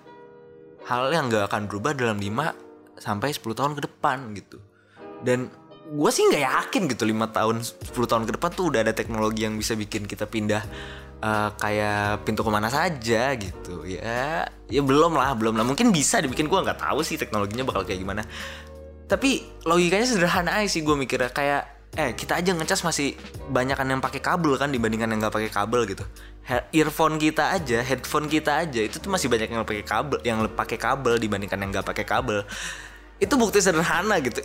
hal 0.86 1.12
yang 1.14 1.30
gak 1.30 1.50
akan 1.50 1.70
berubah 1.70 1.94
dalam 1.94 2.18
5 2.18 2.98
sampai 2.98 3.34
10 3.34 3.58
tahun 3.58 3.72
ke 3.78 3.82
depan 3.90 4.18
gitu. 4.38 4.58
Dan 5.22 5.50
gue 5.92 6.10
sih 6.14 6.24
nggak 6.24 6.44
yakin 6.46 6.82
gitu 6.88 7.04
lima 7.04 7.28
tahun 7.28 7.60
10 7.60 7.92
tahun 7.92 8.24
ke 8.24 8.32
depan 8.40 8.50
tuh 8.54 8.72
udah 8.72 8.80
ada 8.80 8.96
teknologi 8.96 9.44
yang 9.44 9.60
bisa 9.60 9.76
bikin 9.76 10.08
kita 10.08 10.24
pindah 10.24 10.64
uh, 11.20 11.52
kayak 11.60 12.24
pintu 12.24 12.40
ke 12.40 12.50
mana 12.50 12.72
saja 12.72 13.34
gitu. 13.36 13.84
Ya 13.84 14.46
ya 14.70 14.80
belum 14.82 15.18
lah 15.18 15.34
belum 15.34 15.58
lah. 15.58 15.66
Mungkin 15.66 15.90
bisa 15.90 16.22
dibikin 16.22 16.46
gue 16.46 16.58
nggak 16.58 16.80
tahu 16.80 17.04
sih 17.04 17.18
teknologinya 17.20 17.66
bakal 17.66 17.82
kayak 17.82 18.00
gimana. 18.00 18.22
Tapi 19.10 19.44
logikanya 19.68 20.06
sederhana 20.08 20.50
aja 20.62 20.68
sih 20.70 20.80
gue 20.80 20.96
mikirnya 20.96 21.28
kayak 21.28 21.62
eh 21.92 22.16
kita 22.16 22.40
aja 22.40 22.56
ngecas 22.56 22.80
masih 22.88 23.12
banyak 23.52 23.76
kan 23.76 23.84
yang 23.84 24.00
pakai 24.00 24.24
kabel 24.24 24.56
kan 24.56 24.72
dibandingkan 24.72 25.12
yang 25.12 25.20
nggak 25.20 25.34
pakai 25.36 25.52
kabel 25.52 25.84
gitu 25.84 26.00
earphone 26.74 27.22
kita 27.22 27.54
aja 27.54 27.78
headphone 27.86 28.26
kita 28.26 28.66
aja 28.66 28.80
itu 28.82 28.98
tuh 28.98 29.08
masih 29.08 29.30
banyak 29.30 29.46
yang 29.46 29.62
pakai 29.62 29.86
kabel 29.86 30.18
yang 30.26 30.38
pakai 30.50 30.78
kabel 30.78 31.14
dibandingkan 31.16 31.58
yang 31.62 31.70
nggak 31.70 31.86
pakai 31.86 32.04
kabel. 32.06 32.42
Itu 33.22 33.38
bukti 33.38 33.62
sederhana 33.62 34.18
gitu. 34.18 34.42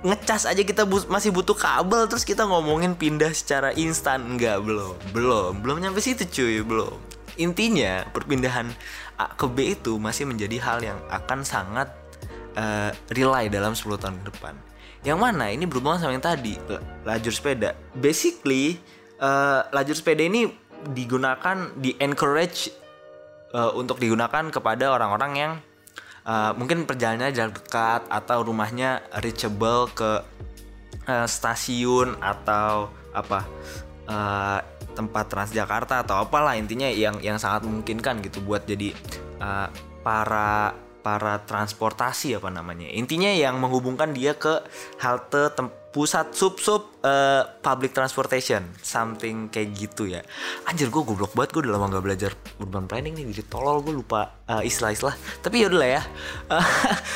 Ngecas 0.00 0.48
aja 0.48 0.62
kita 0.64 0.88
bu 0.88 1.04
masih 1.06 1.30
butuh 1.30 1.54
kabel 1.54 2.08
terus 2.10 2.26
kita 2.26 2.42
ngomongin 2.48 2.98
pindah 2.98 3.30
secara 3.30 3.70
instan. 3.78 4.26
Enggak 4.26 4.58
belum 4.64 4.96
belum 5.14 5.52
belum 5.62 5.76
nyampe 5.78 6.02
situ 6.02 6.26
cuy 6.26 6.66
belum. 6.66 6.98
Intinya 7.38 8.04
perpindahan 8.10 8.66
A 9.14 9.30
ke 9.36 9.46
B 9.46 9.78
itu 9.78 10.00
masih 10.02 10.26
menjadi 10.26 10.56
hal 10.58 10.78
yang 10.82 10.98
akan 11.12 11.46
sangat 11.46 11.88
uh, 12.58 12.90
rely 13.14 13.46
dalam 13.52 13.76
10 13.76 13.86
tahun 14.02 14.16
ke 14.24 14.34
depan. 14.34 14.54
Yang 15.06 15.18
mana 15.20 15.48
ini 15.48 15.64
berhubungan 15.64 16.02
sama 16.02 16.12
yang 16.12 16.24
tadi 16.24 16.58
lajur 17.06 17.32
sepeda. 17.32 17.78
Basically 17.96 18.82
uh, 19.20 19.64
lajur 19.70 19.94
sepeda 19.94 20.26
ini 20.26 20.50
digunakan 20.92 21.72
di 21.76 21.96
encourage 22.00 22.72
uh, 23.52 23.72
untuk 23.76 24.00
digunakan 24.00 24.48
kepada 24.48 24.92
orang-orang 24.94 25.32
yang 25.36 25.52
uh, 26.24 26.52
mungkin 26.56 26.84
perjalanannya 26.88 27.34
jarak 27.34 27.54
dekat 27.62 28.02
atau 28.08 28.38
rumahnya 28.44 29.04
reachable 29.20 29.90
ke 29.92 30.24
uh, 31.06 31.26
stasiun 31.26 32.16
atau 32.20 32.90
apa 33.10 33.40
uh, 34.06 34.58
tempat 34.94 35.30
Transjakarta 35.30 36.02
atau 36.02 36.26
apalah 36.26 36.58
intinya 36.58 36.90
yang 36.90 37.22
yang 37.22 37.38
sangat 37.38 37.64
memungkinkan 37.64 38.20
gitu 38.26 38.42
buat 38.42 38.66
jadi 38.66 38.92
uh, 39.38 39.68
para 40.02 40.74
para 41.00 41.40
transportasi 41.48 42.36
apa 42.36 42.52
namanya. 42.52 42.92
Intinya 42.92 43.32
yang 43.32 43.56
menghubungkan 43.56 44.12
dia 44.12 44.36
ke 44.36 44.60
halte 45.00 45.48
pusat 45.90 46.30
sub 46.38 46.54
sub 46.62 47.02
uh, 47.02 47.42
public 47.62 47.90
transportation. 47.90 48.62
Something 48.78 49.50
kayak 49.50 49.74
gitu 49.74 50.06
ya. 50.06 50.22
Anjir 50.70 50.86
gue 50.86 51.02
goblok 51.02 51.34
banget 51.34 51.50
gue 51.50 51.60
udah 51.66 51.74
lama 51.74 51.90
gak 51.90 52.04
belajar 52.06 52.30
urban 52.62 52.86
planning 52.86 53.18
nih 53.18 53.26
jadi 53.34 53.42
tolol 53.50 53.82
gue 53.82 53.94
lupa 53.94 54.38
uh, 54.46 54.62
istilah-istilah. 54.62 55.18
Tapi 55.42 55.66
yaudah 55.66 55.78
lah 55.82 55.90
ya. 55.98 56.02
Uh, 56.46 56.66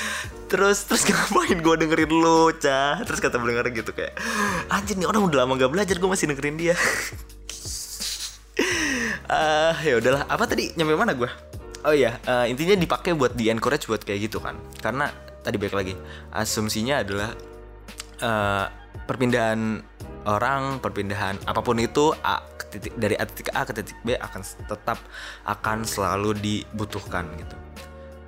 terus 0.50 0.86
terus 0.90 1.06
ngapain 1.08 1.58
gue 1.58 1.74
dengerin 1.86 2.12
lu 2.12 2.52
cah 2.58 3.00
terus 3.02 3.18
kata 3.18 3.40
pendengar 3.40 3.64
gitu 3.72 3.90
kayak 3.90 4.14
anjir 4.68 4.94
nih 4.94 5.08
orang 5.08 5.24
udah 5.26 5.38
lama 5.46 5.56
gak 5.56 5.72
belajar 5.72 5.96
gue 5.96 6.10
masih 6.10 6.26
dengerin 6.34 6.56
dia. 6.58 6.74
Uh, 9.30 9.74
ya 9.88 9.94
udahlah. 10.02 10.26
Apa 10.26 10.50
tadi? 10.50 10.74
Nyampe 10.74 10.98
mana 10.98 11.14
gue 11.14 11.54
oh 11.84 11.92
iya 11.92 12.16
uh, 12.24 12.48
intinya 12.48 12.72
dipakai 12.74 13.12
buat 13.12 13.36
di 13.36 13.52
encourage 13.52 13.86
buat 13.86 14.02
kayak 14.02 14.32
gitu 14.32 14.42
kan. 14.42 14.58
Karena 14.80 15.12
tadi 15.44 15.60
balik 15.60 15.76
lagi 15.76 15.94
asumsinya 16.32 17.04
adalah 17.04 17.53
uh, 18.24 18.66
perpindahan 19.04 19.84
orang, 20.24 20.80
perpindahan 20.80 21.36
apa 21.44 21.60
pun 21.60 21.76
itu 21.76 22.16
A 22.24 22.40
ke 22.56 22.64
titik, 22.76 22.92
dari 22.96 23.14
A 23.20 23.24
titik 23.28 23.52
A 23.52 23.68
ke 23.68 23.72
titik 23.76 23.98
B 24.02 24.16
akan 24.16 24.40
tetap 24.42 24.98
akan 25.44 25.84
selalu 25.84 26.32
dibutuhkan 26.40 27.28
gitu. 27.36 27.56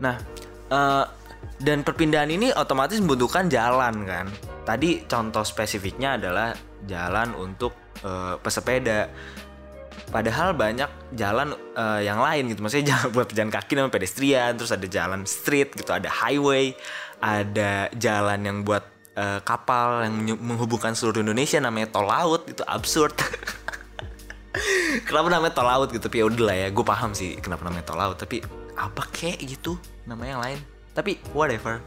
Nah, 0.04 0.20
uh, 0.68 1.08
dan 1.56 1.80
perpindahan 1.80 2.28
ini 2.28 2.52
otomatis 2.52 3.00
membutuhkan 3.00 3.48
jalan 3.48 4.04
kan. 4.04 4.26
Tadi 4.68 5.08
contoh 5.08 5.46
spesifiknya 5.46 6.20
adalah 6.20 6.52
jalan 6.84 7.32
untuk 7.38 7.72
uh, 8.04 8.36
pesepeda. 8.36 9.08
Padahal 10.06 10.54
banyak 10.54 11.16
jalan 11.16 11.56
uh, 11.74 11.98
yang 11.98 12.20
lain 12.20 12.52
gitu. 12.52 12.60
Maksudnya 12.60 12.86
jalan 12.92 13.08
buat 13.16 13.26
pejalan 13.32 13.52
kaki 13.52 13.72
dan 13.72 13.88
pedestrian, 13.88 14.50
terus 14.58 14.74
ada 14.74 14.84
jalan 14.84 15.24
street 15.24 15.72
gitu, 15.80 15.90
ada 15.96 16.12
highway, 16.12 16.76
ada 17.24 17.88
jalan 17.96 18.44
yang 18.44 18.58
buat 18.66 18.95
uh, 19.16 19.40
kapal 19.42 20.04
yang 20.04 20.36
menghubungkan 20.38 20.92
seluruh 20.92 21.24
Indonesia 21.24 21.58
namanya 21.58 21.90
tol 21.90 22.06
laut 22.06 22.46
itu 22.46 22.62
absurd. 22.68 23.16
Kenapa 25.08 25.28
namanya 25.28 25.52
tol 25.56 25.66
laut 25.66 25.88
gitu? 25.90 26.06
Tapi 26.06 26.22
ya 26.22 26.24
udah 26.28 26.44
lah 26.44 26.56
ya 26.56 26.68
gue 26.72 26.84
paham 26.84 27.12
sih 27.12 27.36
kenapa 27.44 27.68
namanya 27.68 27.92
tol 27.92 28.00
laut 28.00 28.16
tapi 28.16 28.40
apa 28.72 29.02
kek 29.12 29.36
gitu? 29.44 29.76
Namanya 30.08 30.30
yang 30.32 30.42
lain. 30.44 30.58
Tapi 30.96 31.20
whatever. 31.36 31.84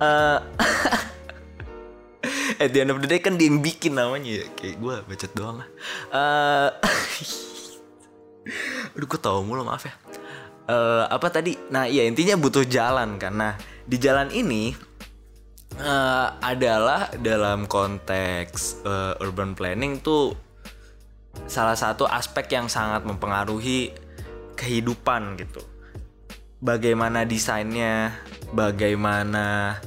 Uh, 0.00 0.40
at 2.62 2.72
the 2.72 2.80
end 2.80 2.92
of 2.96 3.04
the 3.04 3.08
day 3.10 3.20
kan 3.20 3.36
dia 3.36 3.52
yang 3.52 3.60
bikin 3.60 3.92
namanya 3.92 4.40
ya. 4.40 4.46
Kayak 4.56 4.76
gue 4.80 4.94
bacot 5.04 5.32
doang 5.36 5.56
lah. 5.60 5.68
Uh, 6.08 6.68
aduh 8.96 9.04
gue 9.04 9.20
tau 9.20 9.44
mulu 9.44 9.68
maaf 9.68 9.84
ya. 9.84 9.92
Uh, 10.64 11.04
apa 11.12 11.28
tadi? 11.28 11.60
Nah 11.68 11.84
iya 11.84 12.08
intinya 12.08 12.40
butuh 12.40 12.64
jalan 12.64 13.20
nah 13.20 13.60
di 13.84 14.00
jalan 14.00 14.32
ini 14.32 14.87
uh, 15.82 16.38
adalah 16.42 17.10
dalam 17.18 17.70
konteks 17.70 18.82
uh, 18.84 19.14
urban 19.22 19.54
planning 19.54 20.02
tuh 20.02 20.34
salah 21.46 21.78
satu 21.78 22.04
aspek 22.04 22.50
yang 22.50 22.66
sangat 22.66 23.06
mempengaruhi 23.06 23.94
kehidupan 24.58 25.38
gitu. 25.38 25.62
Bagaimana 26.58 27.22
desainnya, 27.22 28.18
bagaimana 28.50 29.78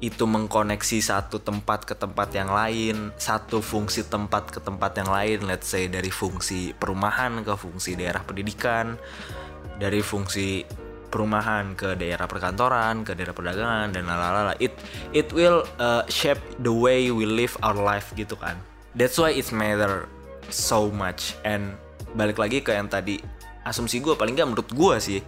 itu 0.00 0.24
mengkoneksi 0.24 0.98
satu 1.00 1.40
tempat 1.40 1.84
ke 1.84 1.92
tempat 1.96 2.32
yang 2.32 2.48
lain, 2.48 3.12
satu 3.20 3.60
fungsi 3.60 4.04
tempat 4.08 4.48
ke 4.48 4.60
tempat 4.60 4.96
yang 4.96 5.08
lain, 5.12 5.44
let's 5.44 5.68
say 5.68 5.88
dari 5.88 6.08
fungsi 6.08 6.72
perumahan 6.76 7.44
ke 7.44 7.52
fungsi 7.56 7.96
daerah 7.96 8.24
pendidikan, 8.24 8.96
dari 9.76 10.00
fungsi 10.00 10.64
perumahan 11.16 11.72
ke 11.72 11.96
daerah 11.96 12.28
perkantoran 12.28 13.00
ke 13.00 13.16
daerah 13.16 13.32
perdagangan 13.32 13.88
dan 13.88 14.04
lalala 14.04 14.52
it 14.60 14.76
it 15.16 15.32
will 15.32 15.64
uh, 15.80 16.04
shape 16.12 16.36
the 16.60 16.68
way 16.68 17.08
we 17.08 17.24
live 17.24 17.56
our 17.64 17.72
life 17.72 18.12
gitu 18.12 18.36
kan. 18.36 18.60
That's 18.92 19.16
why 19.16 19.32
it's 19.32 19.48
matter 19.48 20.04
so 20.52 20.92
much. 20.92 21.32
And 21.40 21.80
balik 22.12 22.36
lagi 22.36 22.60
ke 22.60 22.76
yang 22.76 22.92
tadi 22.92 23.16
asumsi 23.64 24.04
gue 24.04 24.12
paling 24.12 24.36
nggak 24.36 24.48
menurut 24.52 24.68
gue 24.68 24.96
sih. 25.00 25.20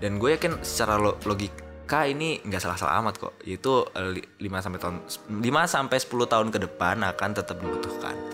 Dan 0.00 0.16
gue 0.16 0.32
yakin 0.32 0.64
secara 0.64 0.96
logika 1.00 2.08
ini 2.08 2.40
nggak 2.40 2.64
salah-salah 2.64 3.04
amat 3.04 3.20
kok. 3.20 3.34
Itu 3.44 3.92
5 3.92 4.40
uh, 4.40 4.60
sampai 4.64 4.80
tahun 4.80 4.96
5 5.04 5.44
sampai 5.68 5.96
10 6.00 6.32
tahun 6.32 6.48
ke 6.48 6.58
depan 6.64 7.04
akan 7.04 7.30
tetap 7.36 7.60
dibutuhkan 7.60 8.33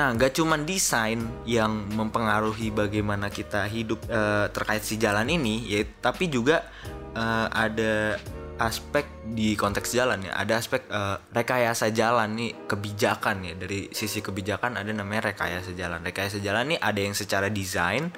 Nah, 0.00 0.16
gak 0.16 0.32
cuma 0.32 0.56
desain 0.56 1.20
yang 1.44 1.92
mempengaruhi 1.92 2.72
bagaimana 2.72 3.28
kita 3.28 3.68
hidup 3.68 4.00
uh, 4.08 4.48
terkait 4.48 4.80
si 4.80 4.96
jalan 4.96 5.28
ini, 5.28 5.60
ya, 5.68 5.84
tapi 6.00 6.32
juga 6.32 6.64
uh, 7.12 7.52
ada 7.52 8.16
aspek 8.56 9.04
di 9.28 9.52
konteks 9.60 9.92
jalan 9.92 10.24
ya. 10.24 10.36
Ada 10.36 10.60
aspek 10.60 10.84
eh, 10.84 11.16
rekayasa 11.32 11.96
jalan 11.96 12.36
nih 12.36 12.68
kebijakan 12.68 13.40
ya. 13.40 13.56
Dari 13.56 13.88
sisi 13.88 14.20
kebijakan 14.20 14.76
ada 14.76 14.92
namanya 14.92 15.32
rekayasa 15.32 15.72
jalan. 15.72 16.04
Rekayasa 16.04 16.44
jalan 16.44 16.76
nih 16.76 16.78
ada 16.80 17.00
yang 17.00 17.16
secara 17.16 17.48
desain 17.48 18.12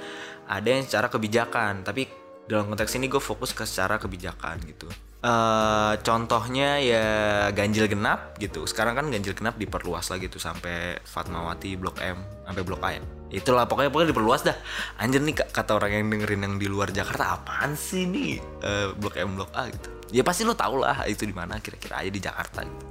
ada 0.51 0.67
yang 0.67 0.83
secara 0.83 1.07
kebijakan. 1.15 1.87
Tapi 1.87 2.11
dalam 2.51 2.67
konteks 2.75 2.91
ini 2.99 3.07
gue 3.07 3.23
fokus 3.23 3.55
ke 3.55 3.63
secara 3.63 4.03
kebijakan 4.03 4.59
gitu 4.67 4.91
eh 5.23 5.95
contohnya 6.03 6.83
ya 6.83 7.07
ganjil 7.55 7.87
genap 7.87 8.35
gitu. 8.43 8.67
Sekarang 8.67 8.99
kan 8.99 9.07
ganjil 9.07 9.39
genap 9.39 9.55
diperluas 9.55 10.11
lagi 10.11 10.27
tuh 10.27 10.43
sampai 10.43 10.99
Fatmawati 11.07 11.79
Blok 11.79 12.03
M 12.03 12.19
sampai 12.43 12.63
Blok 12.67 12.83
A 12.83 12.99
ya. 12.99 13.03
Itulah 13.31 13.71
pokoknya 13.71 13.95
pokoknya 13.95 14.11
diperluas 14.11 14.43
dah. 14.43 14.59
Anjir 14.99 15.23
nih 15.23 15.39
kata 15.39 15.79
orang 15.79 15.95
yang 15.95 16.11
dengerin 16.11 16.43
yang 16.43 16.55
di 16.59 16.67
luar 16.67 16.91
Jakarta 16.91 17.39
apaan 17.39 17.79
sih 17.79 18.03
nih 18.11 18.43
eh, 18.67 18.91
Blok 18.99 19.15
M 19.15 19.39
Blok 19.39 19.55
A? 19.55 19.71
gitu. 19.71 19.89
Ya 20.11 20.27
pasti 20.27 20.43
lo 20.43 20.59
tau 20.59 20.75
lah 20.75 21.07
itu 21.07 21.23
di 21.23 21.33
mana 21.33 21.63
kira-kira 21.63 22.03
aja 22.03 22.11
di 22.11 22.19
Jakarta 22.21 22.67
gitu. 22.67 22.85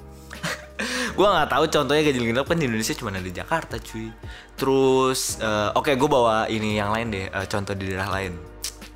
Gue 1.20 1.28
nggak 1.28 1.52
tahu 1.52 1.64
contohnya 1.68 2.02
ganjil 2.08 2.26
genap 2.32 2.48
kan 2.48 2.58
di 2.58 2.66
Indonesia 2.66 2.96
cuma 2.96 3.12
ada 3.12 3.20
di 3.20 3.36
Jakarta 3.36 3.76
cuy. 3.76 4.08
Terus 4.56 5.36
eh, 5.44 5.70
oke 5.76 5.92
gue 6.00 6.10
bawa 6.10 6.48
ini 6.48 6.80
yang 6.80 6.96
lain 6.96 7.12
deh 7.12 7.28
eh, 7.28 7.46
contoh 7.52 7.76
di 7.76 7.92
daerah 7.92 8.08
lain 8.08 8.51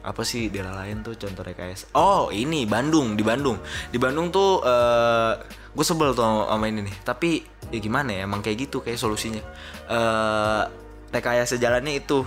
apa 0.06 0.22
sih 0.22 0.54
daerah 0.54 0.86
lain 0.86 1.02
tuh 1.02 1.18
contoh 1.18 1.42
rekayasa 1.42 1.90
oh 1.98 2.30
ini 2.30 2.70
Bandung 2.70 3.18
di 3.18 3.24
Bandung. 3.26 3.58
Di 3.90 3.98
Bandung 3.98 4.30
tuh 4.30 4.62
eh 4.62 5.34
gue 5.76 5.86
sebel 5.86 6.14
tuh 6.14 6.24
sama 6.24 6.66
ini 6.70 6.86
nih. 6.86 6.96
Tapi 7.02 7.30
ya 7.74 7.80
gimana 7.82 8.14
ya 8.14 8.30
emang 8.30 8.46
kayak 8.46 8.70
gitu 8.70 8.86
kayak 8.86 9.02
solusinya. 9.02 9.42
Eh 9.90 10.64
rekayasa 11.10 11.58
jalannya 11.58 11.98
itu 11.98 12.22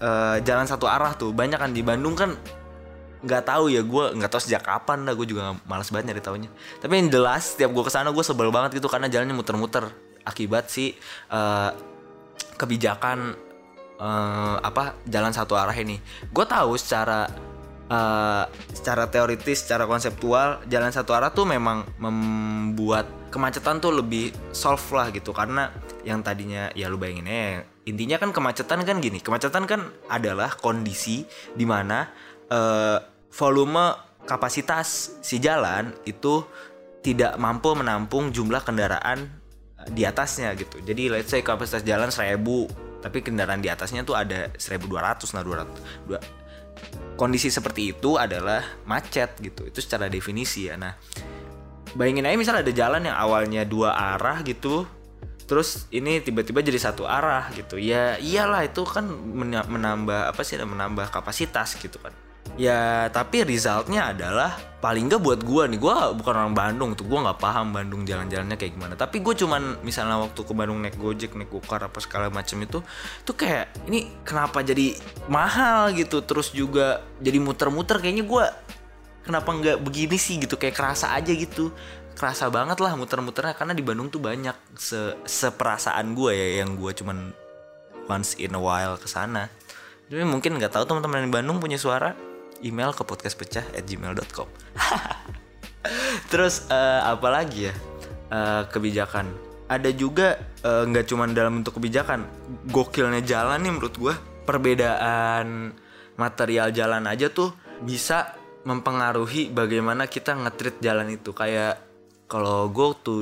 eh 0.00 0.36
jalan 0.46 0.64
satu 0.64 0.88
arah 0.88 1.12
tuh. 1.18 1.34
Banyak 1.36 1.58
kan 1.60 1.70
di 1.74 1.84
Bandung 1.84 2.16
kan 2.16 2.34
nggak 3.22 3.46
tahu 3.46 3.70
ya 3.70 3.86
gue 3.86 4.04
nggak 4.18 4.30
tahu 4.34 4.42
sejak 4.42 4.66
kapan 4.66 5.06
dah 5.06 5.14
gue 5.14 5.26
juga 5.28 5.54
malas 5.68 5.92
banget 5.92 6.14
nyari 6.14 6.22
taunya. 6.24 6.50
Tapi 6.80 6.92
yang 6.96 7.08
jelas 7.12 7.54
setiap 7.54 7.70
gue 7.70 7.84
ke 7.84 7.92
sana 7.92 8.10
gue 8.10 8.24
sebel 8.24 8.48
banget 8.48 8.80
gitu 8.80 8.88
karena 8.88 9.06
jalannya 9.12 9.36
muter-muter. 9.36 9.92
Akibat 10.22 10.70
si 10.70 10.94
eh, 11.30 11.70
kebijakan 12.56 13.34
eh, 14.02 14.56
apa 14.58 14.98
jalan 15.06 15.30
satu 15.30 15.54
arah 15.54 15.74
ini. 15.78 16.02
Gue 16.34 16.42
tahu 16.42 16.74
secara 16.74 17.30
eh, 17.86 18.44
secara 18.74 19.06
teoritis 19.06 19.62
secara 19.62 19.86
konseptual 19.86 20.66
jalan 20.66 20.90
satu 20.90 21.14
arah 21.14 21.30
tuh 21.30 21.46
memang 21.46 21.86
membuat 22.02 23.06
kemacetan 23.30 23.78
tuh 23.78 23.94
lebih 23.94 24.34
solve 24.50 24.82
lah 24.90 25.14
gitu. 25.14 25.30
Karena 25.30 25.70
yang 26.02 26.26
tadinya 26.26 26.74
ya 26.74 26.90
lu 26.90 26.98
bayangin 26.98 27.30
aja 27.30 27.62
intinya 27.82 28.18
kan 28.18 28.30
kemacetan 28.34 28.82
kan 28.82 28.98
gini. 28.98 29.22
Kemacetan 29.22 29.66
kan 29.70 29.90
adalah 30.10 30.54
kondisi 30.58 31.22
di 31.54 31.62
mana 31.62 32.10
eh, 32.50 32.98
volume 33.32 34.10
kapasitas 34.22 35.18
si 35.22 35.42
jalan 35.42 35.90
itu 36.06 36.46
tidak 37.02 37.34
mampu 37.42 37.74
menampung 37.74 38.30
jumlah 38.30 38.62
kendaraan 38.62 39.26
di 39.90 40.06
atasnya 40.06 40.54
gitu. 40.54 40.78
Jadi 40.86 41.10
let's 41.10 41.34
say 41.34 41.42
kapasitas 41.42 41.82
jalan 41.82 42.14
1000 42.14 42.91
tapi 43.02 43.20
kendaraan 43.20 43.58
di 43.58 43.68
atasnya 43.68 44.06
tuh 44.06 44.14
ada 44.14 44.48
1200 44.54 45.34
nah 45.34 45.42
200. 45.42 46.06
Dua- 46.06 46.24
Kondisi 47.18 47.52
seperti 47.52 47.92
itu 47.92 48.16
adalah 48.16 48.64
macet 48.88 49.36
gitu. 49.38 49.68
Itu 49.68 49.78
secara 49.84 50.08
definisi 50.08 50.66
ya. 50.66 50.80
Nah, 50.80 50.96
bayangin 51.92 52.24
aja 52.24 52.36
misal 52.40 52.56
ada 52.64 52.72
jalan 52.72 53.04
yang 53.04 53.16
awalnya 53.16 53.62
dua 53.68 53.92
arah 53.92 54.40
gitu 54.44 54.88
terus 55.44 55.84
ini 55.92 56.22
tiba-tiba 56.24 56.64
jadi 56.64 56.80
satu 56.80 57.04
arah 57.04 57.52
gitu 57.52 57.76
ya 57.76 58.16
iyalah 58.16 58.64
itu 58.64 58.80
kan 58.88 59.04
mena- 59.12 59.68
menambah 59.68 60.32
apa 60.32 60.40
sih 60.40 60.56
menambah 60.56 61.12
kapasitas 61.12 61.76
gitu 61.76 62.00
kan 62.00 62.14
ya 62.60 63.08
tapi 63.08 63.48
resultnya 63.48 64.12
adalah 64.12 64.52
paling 64.82 65.06
nggak 65.06 65.22
buat 65.22 65.40
gua 65.46 65.70
nih. 65.70 65.78
Gua 65.78 66.10
bukan 66.10 66.34
orang 66.34 66.54
Bandung 66.58 66.98
tuh 66.98 67.06
gua 67.06 67.30
nggak 67.30 67.38
paham 67.38 67.70
Bandung 67.70 68.02
jalan-jalannya 68.02 68.58
kayak 68.58 68.74
gimana. 68.74 68.94
Tapi 68.98 69.22
gue 69.22 69.34
cuman 69.38 69.78
misalnya 69.86 70.18
waktu 70.18 70.42
ke 70.42 70.52
Bandung 70.52 70.82
naik 70.82 70.98
gojek 70.98 71.38
naik 71.38 71.54
gokar 71.54 71.86
apa 71.86 72.02
segala 72.02 72.28
macam 72.34 72.58
itu 72.60 72.82
tuh 73.22 73.34
kayak 73.38 73.70
ini 73.86 74.10
kenapa 74.26 74.60
jadi 74.66 74.98
mahal 75.30 75.94
gitu? 75.94 76.20
Terus 76.26 76.50
juga 76.50 77.06
jadi 77.22 77.38
muter-muter 77.38 78.02
kayaknya 78.02 78.26
gua 78.26 78.50
kenapa 79.22 79.54
nggak 79.54 79.78
begini 79.80 80.18
sih 80.18 80.42
gitu? 80.42 80.58
Kayak 80.58 80.74
kerasa 80.76 81.14
aja 81.14 81.30
gitu. 81.30 81.70
Kerasa 82.12 82.50
banget 82.52 82.76
lah 82.82 82.92
muter-muternya 82.98 83.56
karena 83.56 83.72
di 83.72 83.80
Bandung 83.80 84.12
tuh 84.12 84.20
banyak 84.20 84.76
se 84.76 85.16
seperasaan 85.24 86.12
gue 86.12 86.36
ya 86.36 86.60
yang 86.60 86.76
gue 86.76 86.92
cuman 86.92 87.32
once 88.04 88.36
in 88.36 88.52
a 88.52 88.60
while 88.60 89.00
ke 89.00 89.08
sana. 89.08 89.48
Tapi 90.10 90.26
mungkin 90.28 90.60
nggak 90.60 90.76
tahu 90.76 90.84
teman-teman 90.84 91.24
di 91.24 91.32
Bandung 91.32 91.56
punya 91.56 91.80
suara 91.80 92.31
email 92.62 92.94
ke 92.94 93.02
podcastpecah 93.02 93.74
at 93.74 93.84
gmail.com 93.86 94.48
terus 96.32 96.66
eh, 96.70 97.00
apa 97.02 97.28
lagi 97.28 97.70
ya? 97.70 97.74
Eh, 98.32 98.62
kebijakan. 98.72 99.28
Ada 99.68 99.92
juga 99.92 100.40
eh, 100.64 100.82
nggak 100.88 101.04
cuman 101.04 101.36
dalam 101.36 101.60
bentuk 101.60 101.76
kebijakan 101.76 102.24
gokilnya 102.72 103.20
jalan 103.20 103.60
nih 103.60 103.72
menurut 103.76 103.94
gue 104.00 104.14
perbedaan 104.48 105.76
material 106.16 106.72
jalan 106.72 107.04
aja 107.08 107.28
tuh 107.28 107.52
bisa 107.84 108.36
mempengaruhi 108.64 109.52
bagaimana 109.52 110.08
kita 110.08 110.32
ngetrit 110.32 110.80
jalan 110.80 111.12
itu. 111.12 111.36
Kayak 111.36 111.84
kalau 112.24 112.72
gue 112.72 112.88
tuh 113.04 113.20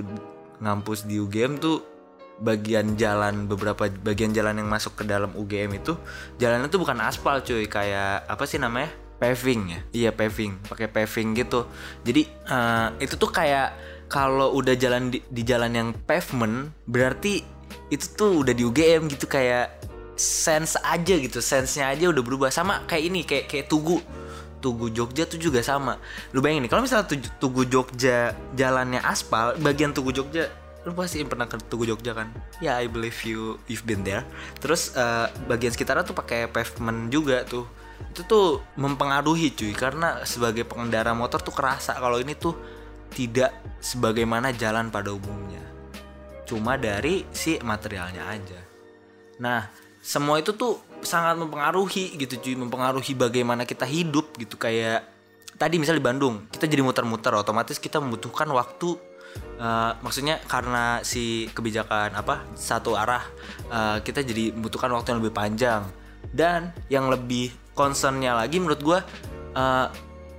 ngampus 0.62 1.11
di 1.11 1.18
UGM 1.18 1.59
tuh 1.59 1.83
bagian 2.40 2.94
jalan 2.94 3.50
beberapa 3.50 3.90
bagian 3.90 4.31
jalan 4.31 4.62
yang 4.62 4.70
masuk 4.70 4.96
ke 4.96 5.05
dalam 5.05 5.35
UGM 5.37 5.76
itu 5.76 5.92
jalannya 6.40 6.70
tuh 6.70 6.81
bukan 6.87 7.03
aspal 7.03 7.42
cuy. 7.42 7.66
Kayak 7.66 8.31
apa 8.31 8.46
sih 8.46 8.62
namanya 8.62 8.94
paving 9.20 9.62
ya? 9.68 9.80
Iya 9.92 10.11
paving. 10.16 10.64
Pakai 10.64 10.88
paving 10.88 11.37
gitu. 11.37 11.68
Jadi 12.02 12.24
eh, 12.26 12.88
itu 13.04 13.14
tuh 13.20 13.28
kayak 13.28 13.76
kalau 14.09 14.56
udah 14.56 14.74
jalan 14.74 15.12
di, 15.12 15.20
di 15.28 15.44
jalan 15.44 15.70
yang 15.70 15.88
pavement 15.92 16.72
berarti 16.88 17.44
itu 17.92 18.06
tuh 18.16 18.40
udah 18.42 18.56
di 18.56 18.64
UGM 18.64 19.12
gitu. 19.12 19.28
Kayak 19.28 19.85
sense 20.16 20.80
aja 20.80 21.14
gitu. 21.20 21.44
Sense-nya 21.44 21.92
aja 21.92 22.09
udah 22.09 22.24
berubah. 22.24 22.48
Sama 22.48 22.88
kayak 22.88 23.04
ini 23.04 23.20
kayak 23.28 23.44
kayak 23.46 23.68
tugu. 23.68 24.00
Tugu 24.61 24.92
Jogja 24.92 25.24
tuh 25.24 25.40
juga 25.40 25.64
sama. 25.64 25.96
Lu 26.37 26.44
bayangin 26.44 26.68
nih 26.68 26.70
kalau 26.70 26.85
misalnya 26.85 27.09
Tugu, 27.40 27.64
Jogja 27.64 28.37
jalannya 28.52 29.00
aspal 29.00 29.56
bagian 29.56 29.96
Tugu 29.96 30.12
Jogja 30.12 30.52
lu 30.85 30.96
pasti 30.96 31.20
pernah 31.24 31.44
ke 31.44 31.61
Tugu 31.68 31.88
Jogja 31.88 32.16
kan? 32.16 32.28
Ya 32.61 32.76
I 32.76 32.88
believe 32.88 33.16
you 33.24 33.56
you've 33.68 33.88
been 33.88 34.04
there. 34.04 34.24
Terus 34.61 34.92
eh, 34.96 35.33
bagian 35.48 35.72
sekitarnya 35.72 36.04
tuh 36.04 36.16
pakai 36.16 36.48
pavement 36.48 37.09
juga 37.09 37.44
tuh 37.44 37.80
itu 38.08 38.22
tuh 38.24 38.64
mempengaruhi 38.80 39.52
cuy. 39.52 39.72
Karena 39.76 40.24
sebagai 40.24 40.64
pengendara 40.64 41.12
motor 41.12 41.44
tuh 41.44 41.52
kerasa 41.52 41.96
kalau 42.00 42.16
ini 42.16 42.32
tuh 42.32 42.56
tidak 43.12 43.50
sebagaimana 43.82 44.54
jalan 44.54 44.88
pada 44.88 45.10
umumnya. 45.10 45.62
Cuma 46.46 46.78
dari 46.78 47.26
si 47.30 47.58
materialnya 47.62 48.26
aja. 48.26 48.60
Nah, 49.38 49.70
semua 50.00 50.40
itu 50.40 50.56
tuh 50.56 50.80
sangat 51.00 51.36
mempengaruhi 51.40 52.16
gitu 52.16 52.40
cuy, 52.40 52.54
mempengaruhi 52.56 53.12
bagaimana 53.16 53.64
kita 53.64 53.84
hidup 53.84 54.36
gitu. 54.36 54.56
Kayak 54.56 55.06
tadi 55.56 55.76
misalnya 55.76 56.00
di 56.00 56.06
Bandung, 56.06 56.34
kita 56.48 56.64
jadi 56.66 56.82
muter-muter. 56.84 57.32
Otomatis 57.36 57.76
kita 57.76 58.00
membutuhkan 58.00 58.48
waktu 58.52 58.96
eh, 59.60 59.92
maksudnya 60.00 60.40
karena 60.48 61.04
si 61.04 61.48
kebijakan 61.52 62.16
apa 62.16 62.44
satu 62.56 62.96
arah 62.96 63.24
eh, 63.68 63.98
kita 64.04 64.24
jadi 64.24 64.56
membutuhkan 64.56 64.90
waktu 64.92 65.16
yang 65.16 65.20
lebih 65.24 65.34
panjang. 65.36 65.82
Dan 66.30 66.70
yang 66.92 67.10
lebih 67.10 67.50
concernnya 67.81 68.37
lagi 68.37 68.61
menurut 68.61 68.81
gua 68.85 69.01
eh, 69.57 69.88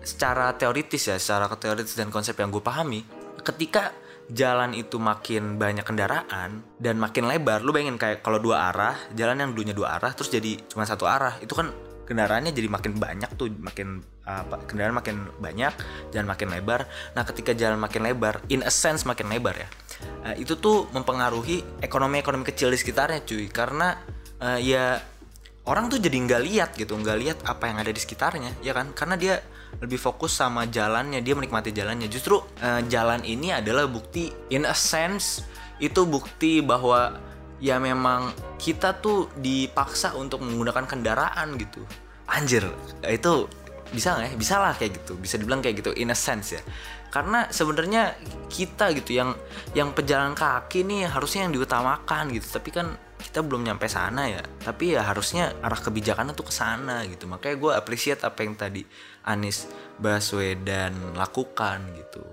secara 0.02 0.54
teoritis 0.58 1.14
ya, 1.14 1.18
secara 1.18 1.46
teoritis 1.58 1.94
dan 1.94 2.10
konsep 2.10 2.34
yang 2.38 2.50
gue 2.50 2.62
pahami, 2.62 3.06
ketika 3.46 3.94
jalan 4.32 4.74
itu 4.74 4.98
makin 4.98 5.62
banyak 5.62 5.86
kendaraan 5.86 6.66
dan 6.82 6.98
makin 6.98 7.30
lebar, 7.30 7.62
lu 7.62 7.70
bayangin 7.70 8.02
kayak 8.02 8.26
kalau 8.26 8.42
dua 8.42 8.74
arah, 8.74 8.98
jalan 9.14 9.38
yang 9.38 9.52
dulunya 9.54 9.78
dua 9.78 10.02
arah 10.02 10.12
terus 10.18 10.34
jadi 10.34 10.58
cuma 10.66 10.90
satu 10.90 11.06
arah, 11.06 11.38
itu 11.44 11.54
kan 11.54 11.70
kendaraannya 12.10 12.50
jadi 12.50 12.68
makin 12.68 12.98
banyak 12.98 13.30
tuh, 13.38 13.54
makin 13.62 14.02
apa 14.26 14.66
kendaraan 14.66 14.98
makin 14.98 15.30
banyak, 15.38 15.74
jalan 16.10 16.28
makin 16.28 16.48
lebar. 16.50 16.90
Nah, 17.14 17.24
ketika 17.28 17.54
jalan 17.54 17.78
makin 17.78 18.02
lebar, 18.02 18.42
in 18.50 18.66
a 18.66 18.74
sense 18.74 19.06
makin 19.06 19.30
lebar 19.30 19.54
ya, 19.54 19.68
eh, 20.34 20.42
itu 20.42 20.58
tuh 20.58 20.90
mempengaruhi 20.96 21.84
ekonomi-ekonomi 21.84 22.48
kecil 22.50 22.74
di 22.74 22.78
sekitarnya 22.80 23.22
cuy, 23.22 23.54
karena 23.54 24.02
eh, 24.42 24.60
ya 24.66 25.11
orang 25.72 25.88
tuh 25.88 26.04
jadi 26.04 26.18
nggak 26.20 26.42
lihat 26.44 26.70
gitu 26.76 27.00
nggak 27.00 27.18
lihat 27.24 27.38
apa 27.48 27.72
yang 27.72 27.80
ada 27.80 27.96
di 27.96 28.02
sekitarnya 28.04 28.60
ya 28.60 28.76
kan? 28.76 28.92
Karena 28.92 29.16
dia 29.16 29.40
lebih 29.80 29.96
fokus 29.96 30.36
sama 30.36 30.68
jalannya 30.68 31.24
dia 31.24 31.32
menikmati 31.32 31.72
jalannya. 31.72 32.12
Justru 32.12 32.44
eh, 32.60 32.84
jalan 32.92 33.24
ini 33.24 33.56
adalah 33.56 33.88
bukti 33.88 34.28
in 34.52 34.68
a 34.68 34.76
sense 34.76 35.48
itu 35.80 36.04
bukti 36.04 36.60
bahwa 36.60 37.16
ya 37.64 37.80
memang 37.80 38.36
kita 38.60 39.00
tuh 39.00 39.32
dipaksa 39.40 40.12
untuk 40.20 40.44
menggunakan 40.44 40.84
kendaraan 40.84 41.56
gitu. 41.56 41.80
Anjir 42.28 42.68
itu 43.08 43.48
bisa 43.96 44.20
nggak 44.20 44.28
ya? 44.28 44.36
Bisa 44.36 44.56
lah 44.60 44.74
kayak 44.76 44.92
gitu 45.00 45.16
bisa 45.16 45.40
dibilang 45.40 45.64
kayak 45.64 45.80
gitu 45.80 45.92
in 45.96 46.12
a 46.12 46.18
sense 46.18 46.60
ya. 46.60 46.62
Karena 47.12 47.48
sebenarnya 47.48 48.16
kita 48.52 48.92
gitu 48.96 49.16
yang 49.16 49.36
yang 49.72 49.96
pejalan 49.96 50.36
kaki 50.36 50.84
nih 50.84 51.08
harusnya 51.08 51.48
yang 51.48 51.56
diutamakan 51.56 52.32
gitu. 52.36 52.60
Tapi 52.60 52.70
kan 52.76 52.88
kita 53.22 53.46
belum 53.46 53.64
nyampe 53.64 53.86
sana 53.86 54.28
ya. 54.28 54.42
Tapi 54.42 54.98
ya 54.98 55.06
harusnya 55.06 55.54
arah 55.62 55.78
kebijakannya 55.78 56.34
tuh 56.34 56.50
ke 56.50 56.54
sana 56.54 57.06
gitu. 57.06 57.30
Makanya 57.30 57.56
gue 57.56 57.72
appreciate 57.78 58.22
apa 58.26 58.42
yang 58.44 58.58
tadi 58.58 58.84
Anies 59.24 59.70
Baswedan 60.02 61.14
lakukan 61.14 61.86
gitu. 61.96 62.26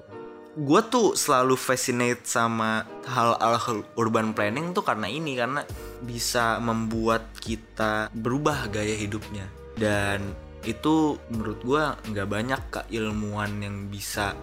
Gue 0.59 0.83
tuh 0.90 1.14
selalu 1.14 1.55
fascinate 1.55 2.27
sama 2.27 2.83
hal-hal 3.07 3.87
urban 3.94 4.35
planning 4.35 4.74
tuh 4.74 4.83
karena 4.83 5.07
ini 5.07 5.38
karena 5.38 5.62
bisa 6.03 6.59
membuat 6.59 7.31
kita 7.38 8.11
berubah 8.11 8.66
gaya 8.66 8.98
hidupnya. 8.98 9.46
Dan 9.79 10.35
itu 10.66 11.14
menurut 11.31 11.61
gue 11.62 11.85
nggak 12.11 12.29
banyak 12.29 12.62
keilmuan 12.74 13.62
yang 13.62 13.87
bisa 13.87 14.35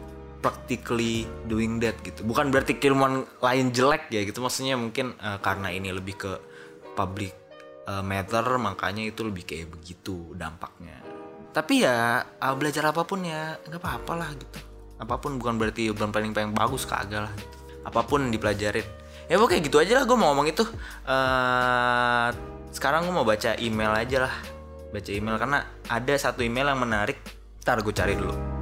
practically 0.46 1.26
doing 1.50 1.82
that 1.82 1.98
gitu. 2.06 2.22
Bukan 2.22 2.54
berarti 2.54 2.78
keilmuan 2.78 3.26
lain 3.42 3.74
jelek 3.74 4.14
ya 4.14 4.22
gitu 4.22 4.46
maksudnya 4.46 4.78
mungkin 4.78 5.18
uh, 5.18 5.42
karena 5.42 5.74
ini 5.74 5.90
lebih 5.90 6.14
ke 6.22 6.32
public 6.94 7.34
uh, 7.90 8.06
matter 8.06 8.46
makanya 8.62 9.10
itu 9.10 9.26
lebih 9.26 9.42
kayak 9.42 9.74
begitu 9.74 10.38
dampaknya. 10.38 11.02
Tapi 11.50 11.82
ya 11.82 12.22
uh, 12.22 12.54
belajar 12.54 12.94
apa 12.94 13.02
pun 13.10 13.26
ya 13.26 13.58
nggak 13.58 13.82
apa-apa 13.82 14.14
lah 14.14 14.30
gitu. 14.38 14.62
Apa 15.02 15.18
pun 15.18 15.42
bukan 15.42 15.58
berarti 15.58 15.90
urban 15.90 16.14
planning 16.14 16.38
yang 16.38 16.54
bagus 16.54 16.86
kagak 16.86 17.26
lah 17.26 17.34
gitu. 17.34 17.58
apa 17.86 18.02
pun 18.06 18.30
dipelajarin. 18.30 18.86
Ya 19.26 19.42
pokoknya 19.42 19.62
gitu 19.66 19.78
aja 19.82 20.02
lah 20.02 20.04
gue 20.06 20.18
mau 20.18 20.30
ngomong 20.34 20.50
itu. 20.50 20.62
Uh, 21.06 22.30
sekarang 22.70 23.10
gue 23.10 23.14
mau 23.14 23.26
baca 23.26 23.58
email 23.58 23.94
aja 23.94 24.30
lah. 24.30 24.36
Baca 24.94 25.10
email 25.10 25.38
karena 25.42 25.66
ada 25.90 26.14
satu 26.18 26.46
email 26.46 26.70
yang 26.70 26.82
menarik. 26.82 27.18
Ntar 27.62 27.82
gue 27.82 27.94
cari 27.94 28.14
dulu 28.14 28.55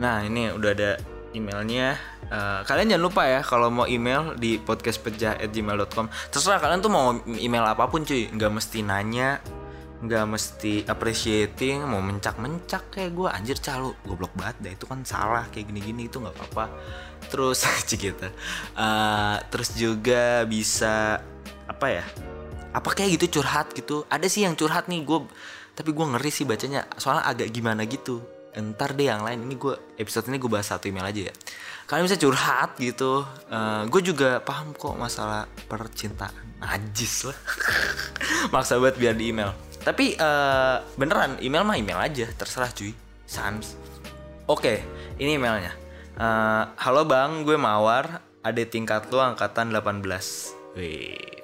nah 0.00 0.24
ini 0.24 0.48
udah 0.50 0.70
ada 0.72 0.90
emailnya 1.36 2.00
Uh, 2.30 2.62
kalian 2.62 2.94
jangan 2.94 3.04
lupa 3.10 3.26
ya 3.26 3.42
kalau 3.42 3.74
mau 3.74 3.90
email 3.90 4.38
di 4.38 4.54
podcastpecah@gmail.com. 4.62 6.06
Terserah 6.30 6.62
kalian 6.62 6.78
tuh 6.78 6.92
mau 6.94 7.10
email 7.26 7.66
apa 7.66 7.90
pun 7.90 8.06
cuy, 8.06 8.30
nggak 8.30 8.54
mesti 8.54 8.86
nanya, 8.86 9.42
nggak 9.98 10.24
mesti 10.30 10.86
appreciating, 10.86 11.82
mau 11.90 11.98
mencak-mencak 11.98 12.94
kayak 12.94 13.10
gue 13.18 13.26
anjir 13.26 13.58
calo, 13.58 13.98
goblok 14.06 14.30
banget 14.38 14.56
dah 14.62 14.72
itu 14.78 14.86
kan 14.86 15.02
salah 15.02 15.50
kayak 15.50 15.74
gini-gini 15.74 16.06
itu 16.06 16.22
nggak 16.22 16.38
apa-apa. 16.38 16.70
Terus 17.34 17.66
gitu. 17.98 18.30
Uh, 18.78 19.42
terus 19.50 19.74
juga 19.74 20.46
bisa 20.46 21.18
apa 21.66 21.86
ya? 21.90 22.06
Apa 22.70 22.94
kayak 22.94 23.18
gitu 23.18 23.42
curhat 23.42 23.74
gitu? 23.74 24.06
Ada 24.06 24.30
sih 24.30 24.46
yang 24.46 24.54
curhat 24.54 24.86
nih 24.86 25.02
gue, 25.02 25.26
tapi 25.74 25.90
gue 25.90 26.06
ngeri 26.14 26.30
sih 26.30 26.46
bacanya, 26.46 26.86
soalnya 26.94 27.26
agak 27.26 27.50
gimana 27.50 27.82
gitu 27.90 28.22
ntar 28.56 28.98
deh 28.98 29.06
yang 29.06 29.22
lain 29.22 29.46
ini 29.46 29.54
gue 29.54 29.74
episode 30.00 30.26
ini 30.26 30.42
gue 30.42 30.50
bahas 30.50 30.66
satu 30.66 30.90
email 30.90 31.06
aja 31.06 31.30
ya. 31.30 31.34
Kalian 31.86 32.06
bisa 32.06 32.18
curhat 32.18 32.78
gitu. 32.78 33.22
Uh, 33.50 33.86
gue 33.86 34.00
juga 34.02 34.42
paham 34.42 34.74
kok 34.74 34.94
masalah 34.98 35.46
percintaan. 35.70 36.34
Najis 36.62 37.30
lah. 37.30 37.38
Maksa 38.54 38.78
banget 38.78 38.96
biar 38.98 39.14
di 39.14 39.30
email. 39.30 39.50
Tapi 39.80 40.14
uh, 40.18 40.82
beneran 40.94 41.38
email 41.42 41.62
mah 41.66 41.78
email 41.78 41.98
aja. 41.98 42.26
Terserah 42.30 42.70
cuy. 42.74 42.94
Sans 43.26 43.78
oke 44.50 44.66
okay, 44.66 44.78
ini 45.22 45.38
emailnya. 45.38 45.74
Uh, 46.18 46.70
halo 46.78 47.06
bang 47.06 47.46
gue 47.46 47.54
mawar. 47.54 48.22
Ada 48.40 48.64
tingkat 48.64 49.12
lu 49.12 49.20
angkatan 49.20 49.68
18 49.68 50.00
Wih, 50.78 51.39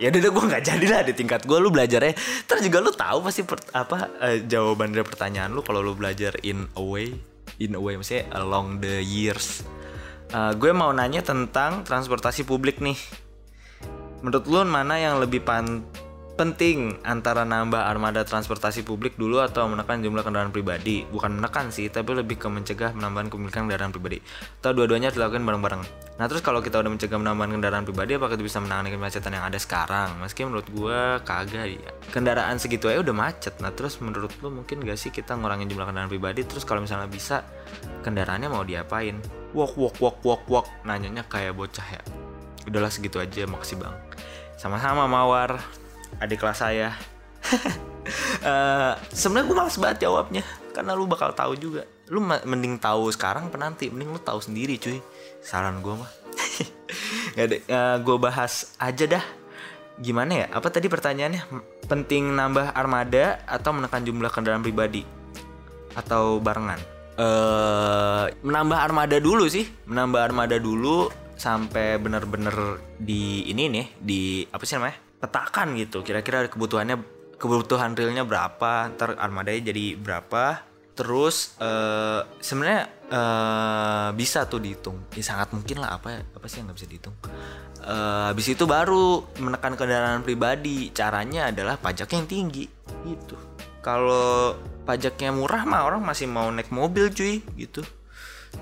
ya 0.00 0.08
udah 0.08 0.32
gue 0.32 0.44
nggak 0.48 0.64
jadi 0.64 0.86
lah 0.88 1.00
di 1.04 1.12
tingkat 1.12 1.44
gue 1.44 1.58
lu 1.60 1.68
belajarnya 1.68 2.16
terus 2.48 2.64
juga 2.64 2.80
lu 2.80 2.88
tahu 2.88 3.20
pasti 3.20 3.44
per, 3.44 3.60
apa 3.76 4.08
uh, 4.16 4.36
jawaban 4.48 4.96
dari 4.96 5.04
pertanyaan 5.04 5.52
lu 5.52 5.60
kalau 5.60 5.84
lu 5.84 5.92
belajar 5.92 6.32
in 6.40 6.64
a 6.72 6.80
way 6.80 7.12
in 7.60 7.76
a 7.76 7.80
way 7.80 7.94
maksudnya 7.94 8.26
along 8.32 8.80
the 8.80 9.04
years. 9.04 9.62
Uh, 10.32 10.56
gue 10.56 10.72
mau 10.72 10.90
nanya 10.90 11.20
tentang 11.20 11.84
transportasi 11.84 12.48
publik 12.48 12.80
nih. 12.80 12.96
Menurut 14.24 14.44
lu 14.48 14.64
mana 14.64 14.96
yang 14.96 15.20
lebih 15.20 15.44
pan 15.44 15.84
penting 16.40 16.96
antara 17.04 17.44
nambah 17.44 17.84
armada 17.84 18.24
transportasi 18.24 18.80
publik 18.80 19.20
dulu 19.20 19.44
atau 19.44 19.68
menekan 19.68 20.00
jumlah 20.00 20.24
kendaraan 20.24 20.48
pribadi. 20.48 21.04
Bukan 21.04 21.36
menekan 21.36 21.68
sih 21.68 21.92
tapi 21.92 22.16
lebih 22.16 22.40
ke 22.40 22.48
mencegah 22.48 22.96
penambahan 22.96 23.28
kepemilikan 23.28 23.68
kendaraan 23.68 23.92
pribadi. 23.92 24.24
Atau 24.64 24.72
dua-duanya 24.72 25.12
dilakukan 25.12 25.44
bareng-bareng. 25.44 25.84
Nah 26.16 26.24
terus 26.32 26.40
kalau 26.40 26.64
kita 26.64 26.80
udah 26.80 26.88
mencegah 26.88 27.20
penambahan 27.20 27.60
kendaraan 27.60 27.84
pribadi 27.84 28.16
apakah 28.16 28.40
itu 28.40 28.48
bisa 28.48 28.56
menangani 28.56 28.96
kemacetan 28.96 29.36
yang 29.36 29.44
ada 29.44 29.60
sekarang? 29.60 30.16
Meski 30.16 30.48
menurut 30.48 30.64
gue 30.72 31.00
kagak 31.28 31.76
ya 31.76 31.92
kendaraan 32.08 32.56
segitu 32.56 32.88
aja 32.88 33.04
udah 33.04 33.12
macet. 33.12 33.60
Nah 33.60 33.76
terus 33.76 34.00
menurut 34.00 34.32
lu 34.40 34.48
mungkin 34.48 34.80
gak 34.80 34.96
sih 34.96 35.12
kita 35.12 35.36
ngurangin 35.36 35.68
jumlah 35.68 35.92
kendaraan 35.92 36.08
pribadi? 36.08 36.48
Terus 36.48 36.64
kalau 36.64 36.80
misalnya 36.80 37.12
bisa 37.12 37.44
kendaraannya 38.00 38.48
mau 38.48 38.64
diapain? 38.64 39.20
Walk 39.52 39.76
walk 39.76 40.00
walk 40.00 40.24
walk 40.24 40.42
walk 40.48 40.66
nanyanya 40.88 41.20
kayak 41.28 41.52
bocah 41.52 41.84
ya. 41.84 42.00
Udahlah 42.64 42.88
segitu 42.88 43.20
aja. 43.20 43.44
Makasih 43.44 43.76
bang. 43.76 43.92
Sama-sama 44.56 45.04
mawar 45.04 45.60
adik 46.18 46.42
kelas 46.42 46.58
saya. 46.60 46.96
Uh, 48.42 48.92
sebenarnya 49.20 49.46
gue 49.46 49.56
males 49.56 49.76
banget 49.78 49.98
jawabnya 50.08 50.44
karena 50.74 50.92
lu 50.98 51.06
bakal 51.06 51.30
tahu 51.32 51.54
juga. 51.54 51.86
Lu 52.10 52.18
mending 52.24 52.82
tahu 52.82 53.12
sekarang 53.14 53.52
penanti 53.54 53.86
mending 53.86 54.10
lu 54.10 54.20
tahu 54.20 54.42
sendiri 54.42 54.76
cuy. 54.80 54.98
Saran 55.44 55.78
gue 55.84 55.94
mah. 55.94 56.10
Gak 57.38 57.46
ada, 57.46 57.56
uh, 57.70 57.96
gue 58.02 58.16
bahas 58.18 58.74
aja 58.82 59.04
dah. 59.06 59.24
Gimana 60.00 60.44
ya? 60.44 60.46
Apa 60.50 60.72
tadi 60.72 60.88
pertanyaannya? 60.88 61.46
Penting 61.86 62.32
nambah 62.32 62.72
armada 62.72 63.44
atau 63.44 63.76
menekan 63.76 64.02
jumlah 64.02 64.32
kendaraan 64.32 64.64
pribadi? 64.64 65.04
Atau 65.94 66.40
barengan? 66.40 66.80
Uh, 67.20 68.32
menambah 68.40 68.78
armada 68.80 69.20
dulu 69.20 69.44
sih. 69.46 69.68
Menambah 69.84 70.20
armada 70.24 70.56
dulu 70.56 71.12
sampai 71.40 71.96
bener-bener 71.96 72.84
di 73.00 73.48
ini 73.48 73.72
nih 73.72 73.86
di 73.96 74.44
apa 74.52 74.60
sih 74.68 74.76
namanya 74.76 75.09
petakan 75.20 75.76
gitu 75.76 76.00
kira-kira 76.00 76.48
kebutuhannya 76.48 77.20
kebutuhan 77.40 77.96
realnya 77.96 78.24
berapa 78.28 78.92
ntar 78.96 79.16
armadanya 79.16 79.72
jadi 79.72 79.96
berapa. 79.96 80.68
Terus 80.92 81.56
uh, 81.56 82.28
sebenarnya 82.44 82.92
uh, 83.08 84.08
bisa 84.12 84.44
tuh 84.44 84.60
dihitung. 84.60 85.00
Ya 85.16 85.24
sangat 85.24 85.56
mungkin 85.56 85.80
lah 85.80 85.96
apa 85.96 86.20
apa 86.20 86.44
sih 86.44 86.60
yang 86.60 86.68
nggak 86.68 86.76
bisa 86.76 86.88
dihitung? 86.92 87.16
Uh, 87.80 88.28
habis 88.28 88.52
itu 88.52 88.68
baru 88.68 89.24
menekan 89.40 89.80
kendaraan 89.80 90.20
pribadi. 90.20 90.92
Caranya 90.92 91.48
adalah 91.48 91.80
pajak 91.80 92.12
yang 92.12 92.28
tinggi 92.28 92.68
gitu. 93.08 93.40
Kalau 93.80 94.52
pajaknya 94.84 95.32
murah 95.32 95.64
mah 95.64 95.88
orang 95.88 96.04
masih 96.04 96.28
mau 96.28 96.52
naik 96.52 96.68
mobil 96.68 97.08
cuy 97.08 97.40
gitu. 97.56 97.80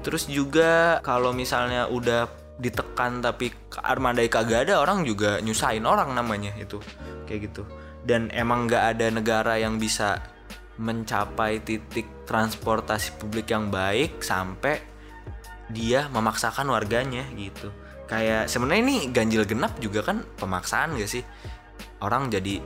Terus 0.06 0.30
juga 0.30 1.02
kalau 1.02 1.34
misalnya 1.34 1.90
udah 1.90 2.30
ditekan 2.58 3.22
tapi 3.22 3.54
armada 3.80 4.20
kagak 4.26 4.66
ada 4.66 4.82
orang 4.82 5.06
juga 5.06 5.38
nyusahin 5.38 5.86
orang 5.86 6.12
namanya 6.12 6.52
itu. 6.58 6.82
Kayak 7.24 7.50
gitu. 7.50 7.62
Dan 8.02 8.30
emang 8.34 8.66
nggak 8.66 8.84
ada 8.98 9.06
negara 9.14 9.54
yang 9.58 9.78
bisa 9.78 10.18
mencapai 10.78 11.58
titik 11.62 12.06
transportasi 12.26 13.18
publik 13.18 13.50
yang 13.50 13.70
baik 13.70 14.22
sampai 14.22 14.78
dia 15.68 16.06
memaksakan 16.10 16.70
warganya 16.70 17.26
gitu. 17.34 17.74
Kayak 18.08 18.48
sebenarnya 18.48 18.82
ini 18.88 18.96
ganjil 19.12 19.44
genap 19.44 19.76
juga 19.82 20.00
kan 20.00 20.24
pemaksaan 20.40 20.96
gak 20.96 21.10
sih? 21.10 21.20
Orang 22.00 22.32
jadi 22.32 22.62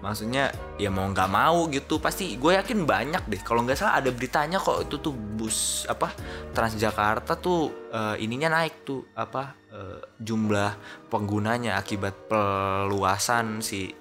maksudnya 0.00 0.50
ya 0.80 0.88
mau 0.88 1.06
nggak 1.08 1.30
mau 1.30 1.68
gitu 1.68 2.00
pasti 2.00 2.36
gue 2.36 2.56
yakin 2.56 2.84
banyak 2.84 3.22
deh. 3.28 3.40
Kalau 3.40 3.64
nggak 3.64 3.78
salah 3.78 4.00
ada 4.00 4.10
beritanya 4.10 4.60
kok 4.60 4.88
itu 4.88 4.96
tuh 5.00 5.14
bus 5.14 5.84
apa 5.88 6.12
Transjakarta 6.52 7.38
tuh 7.38 7.90
uh, 7.92 8.16
ininya 8.18 8.50
naik 8.50 8.82
tuh 8.84 9.06
apa 9.14 9.54
uh, 9.72 10.00
jumlah 10.18 10.74
penggunanya 11.08 11.78
akibat 11.78 12.28
peluasan 12.28 13.62
si 13.62 13.92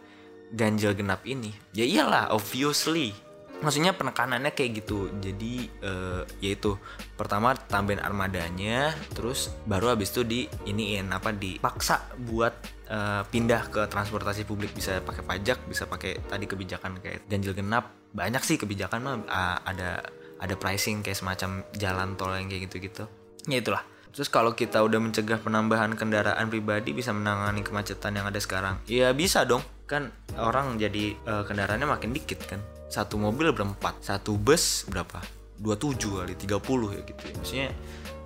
ganjil 0.50 0.98
genap 0.98 1.22
ini. 1.30 1.54
Ya 1.78 1.86
iyalah 1.86 2.34
obviously 2.34 3.29
maksudnya 3.60 3.92
penekanannya 3.96 4.52
kayak 4.56 4.84
gitu. 4.84 5.12
Jadi 5.20 5.68
uh, 5.84 6.24
yaitu 6.40 6.76
pertama 7.16 7.56
tambahin 7.56 8.00
armadanya 8.00 8.96
terus 9.12 9.52
baru 9.68 9.96
habis 9.96 10.12
itu 10.16 10.24
di 10.24 10.40
iniin 10.68 11.12
apa 11.12 11.36
dipaksa 11.36 12.16
buat 12.24 12.54
uh, 12.90 13.24
pindah 13.28 13.72
ke 13.72 13.82
transportasi 13.92 14.48
publik. 14.48 14.72
Bisa 14.72 15.04
pakai 15.04 15.24
pajak 15.24 15.68
bisa 15.68 15.86
pakai 15.86 16.20
tadi 16.28 16.46
kebijakan 16.48 17.00
kayak 17.04 17.28
ganjil 17.28 17.54
genap. 17.56 17.92
Banyak 18.16 18.42
sih 18.44 18.58
kebijakan 18.58 19.00
mah 19.04 19.16
uh, 19.28 19.58
ada 19.68 20.04
ada 20.40 20.56
pricing 20.56 21.04
kayak 21.04 21.20
semacam 21.20 21.68
jalan 21.76 22.16
tol 22.16 22.32
yang 22.32 22.48
kayak 22.48 22.72
gitu-gitu. 22.72 23.04
Ya 23.48 23.60
itulah. 23.60 23.84
Terus 24.10 24.26
kalau 24.26 24.58
kita 24.58 24.82
udah 24.82 24.98
mencegah 24.98 25.38
penambahan 25.38 25.94
kendaraan 25.94 26.50
pribadi 26.50 26.98
bisa 26.98 27.14
menangani 27.14 27.62
kemacetan 27.62 28.18
yang 28.18 28.26
ada 28.26 28.42
sekarang. 28.42 28.82
Ya 28.90 29.14
bisa 29.14 29.46
dong. 29.46 29.62
Kan 29.86 30.10
orang 30.34 30.82
jadi 30.82 31.14
uh, 31.28 31.44
kendaraannya 31.46 31.86
makin 31.86 32.14
dikit 32.16 32.42
kan 32.48 32.62
satu 32.90 33.22
mobil 33.22 33.54
berempat 33.54 34.02
satu 34.02 34.36
bus 34.36 34.90
berapa? 34.90 35.22
27 35.62 36.20
kali 36.24 36.34
30 36.34 36.96
ya 36.96 37.02
gitu 37.04 37.22
ya. 37.28 37.34
maksudnya 37.36 37.70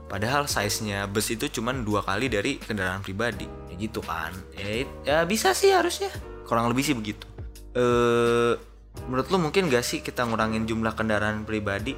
padahal 0.06 0.46
size-nya 0.46 1.10
bus 1.10 1.34
itu 1.34 1.50
cuma 1.50 1.74
dua 1.74 2.06
kali 2.06 2.30
dari 2.30 2.62
kendaraan 2.62 3.04
pribadi. 3.04 3.50
Ya 3.68 3.76
gitu 3.76 4.00
kan. 4.06 4.32
Ya, 4.56 4.88
ya 5.04 5.18
bisa 5.26 5.52
sih 5.52 5.74
harusnya. 5.74 6.14
Kurang 6.46 6.70
lebih 6.72 6.86
sih 6.86 6.96
begitu. 6.96 7.26
Eh 7.74 8.56
menurut 9.10 9.28
lu 9.34 9.42
mungkin 9.42 9.74
gak 9.74 9.82
sih 9.82 10.06
kita 10.06 10.24
ngurangin 10.24 10.70
jumlah 10.70 10.94
kendaraan 10.94 11.44
pribadi? 11.44 11.98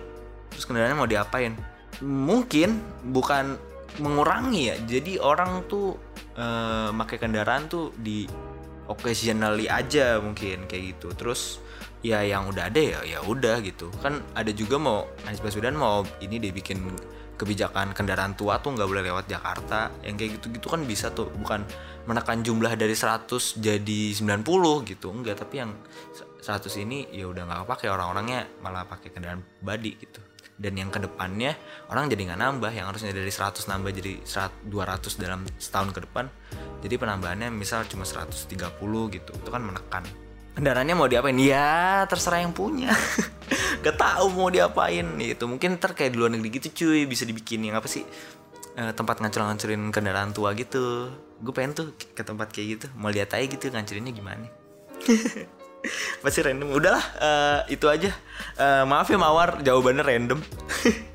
Terus 0.49 0.63
kendaraannya 0.63 0.97
mau 0.97 1.09
diapain? 1.09 1.53
Mungkin 2.01 2.79
bukan 3.11 3.59
mengurangi 3.99 4.71
ya. 4.71 4.75
Jadi 4.79 5.19
orang 5.19 5.67
tuh 5.67 5.99
eh, 6.39 6.89
pakai 6.95 7.17
kendaraan 7.19 7.67
tuh 7.67 7.91
di 7.99 8.23
occasionally 8.87 9.67
aja 9.67 10.23
mungkin 10.23 10.63
kayak 10.71 10.95
gitu. 10.95 11.11
Terus 11.11 11.59
ya 12.01 12.21
yang 12.25 12.49
udah 12.49 12.67
ada 12.67 12.81
ya 12.81 12.99
ya 13.05 13.19
udah 13.23 13.61
gitu. 13.63 13.91
Kan 14.03 14.23
ada 14.35 14.51
juga 14.51 14.75
mau 14.81 15.07
Anies 15.27 15.39
Baswedan 15.39 15.77
mau 15.77 16.03
ini 16.19 16.41
dia 16.41 16.51
bikin 16.51 16.81
kebijakan 17.35 17.91
kendaraan 17.91 18.33
tua 18.39 18.63
tuh 18.63 18.75
nggak 18.75 18.87
boleh 18.87 19.03
lewat 19.05 19.25
Jakarta. 19.29 19.91
Yang 20.03 20.15
kayak 20.19 20.31
gitu-gitu 20.39 20.67
kan 20.67 20.81
bisa 20.83 21.11
tuh 21.11 21.31
bukan 21.31 21.63
menekan 22.05 22.45
jumlah 22.45 22.73
dari 22.77 22.93
100 22.93 23.59
jadi 23.59 24.01
90 24.13 24.91
gitu. 24.91 25.07
Enggak 25.11 25.41
tapi 25.41 25.55
yang 25.63 25.71
100 26.41 26.83
ini 26.83 27.09
ya 27.11 27.25
udah 27.29 27.43
nggak 27.45 27.65
pakai 27.65 27.87
orang-orangnya 27.89 28.45
malah 28.61 28.85
pakai 28.85 29.09
kendaraan 29.09 29.41
body 29.61 29.93
gitu. 29.97 30.21
Dan 30.55 30.79
yang 30.79 30.87
ke 30.87 31.03
depannya 31.03 31.51
orang 31.91 32.07
jadi 32.07 32.31
nggak 32.31 32.39
nambah. 32.39 32.71
Yang 32.71 32.85
harusnya 32.93 33.11
dari 33.11 33.31
100 33.33 33.67
nambah 33.67 33.91
jadi 33.91 34.13
100, 34.23 34.71
200 34.71 35.21
dalam 35.21 35.41
setahun 35.59 35.89
ke 35.91 35.99
depan 36.05 36.25
jadi 36.85 37.01
penambahannya 37.01 37.49
misal 37.49 37.83
cuma 37.89 38.05
130 38.05 38.55
gitu. 39.09 39.31
Itu 39.35 39.49
kan 39.49 39.65
menekan 39.65 40.05
kendaraannya 40.55 40.95
mau 40.95 41.05
diapain? 41.05 41.35
Ya 41.37 42.07
terserah 42.07 42.41
yang 42.41 42.55
punya. 42.55 42.95
Gak 43.85 43.99
tahu 43.99 44.31
mau 44.33 44.49
diapain. 44.49 45.05
Itu 45.21 45.45
mungkin 45.45 45.77
ntar 45.77 45.93
kayak 45.93 46.15
di 46.15 46.17
luar 46.17 46.31
negeri 46.31 46.49
gitu 46.57 46.67
cuy. 46.83 47.05
Bisa 47.05 47.27
dibikin 47.27 47.61
yang 47.67 47.75
apa 47.77 47.85
sih? 47.85 48.07
Eh, 48.75 48.91
tempat 48.95 49.21
ngancur-ngancurin 49.21 49.91
kendaraan 49.91 50.31
tua 50.31 50.55
gitu. 50.55 51.11
Gue 51.43 51.53
pengen 51.53 51.75
tuh 51.75 51.87
ke 51.95 52.23
tempat 52.23 52.49
kayak 52.49 52.67
gitu. 52.79 52.85
Mau 52.95 53.11
lihat 53.11 53.35
aja 53.35 53.45
gitu 53.45 53.69
ngancurinnya 53.69 54.15
gimana. 54.15 54.47
Pasti 56.23 56.39
random. 56.41 56.73
Udahlah 56.73 57.05
eh, 57.21 57.59
itu 57.77 57.85
aja. 57.85 58.09
Eh, 58.57 58.83
maaf 58.87 59.11
ya 59.11 59.19
mawar. 59.19 59.61
Jawabannya 59.61 60.03
random 60.03 60.39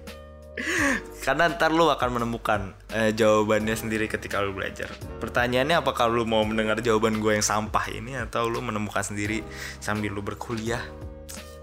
karena 1.31 1.47
ntar 1.47 1.71
lu 1.71 1.87
akan 1.87 2.19
menemukan 2.19 2.75
eh, 2.91 3.15
jawabannya 3.15 3.79
sendiri 3.79 4.11
ketika 4.11 4.43
lu 4.43 4.51
belajar 4.51 4.91
pertanyaannya 5.23 5.79
apakah 5.79 6.11
lu 6.11 6.27
mau 6.27 6.43
mendengar 6.43 6.83
jawaban 6.83 7.23
gue 7.23 7.39
yang 7.39 7.47
sampah 7.47 7.87
ini 7.87 8.19
atau 8.19 8.51
lu 8.51 8.59
menemukan 8.59 9.07
sendiri 9.07 9.47
sambil 9.79 10.11
lu 10.11 10.27
berkuliah 10.27 10.83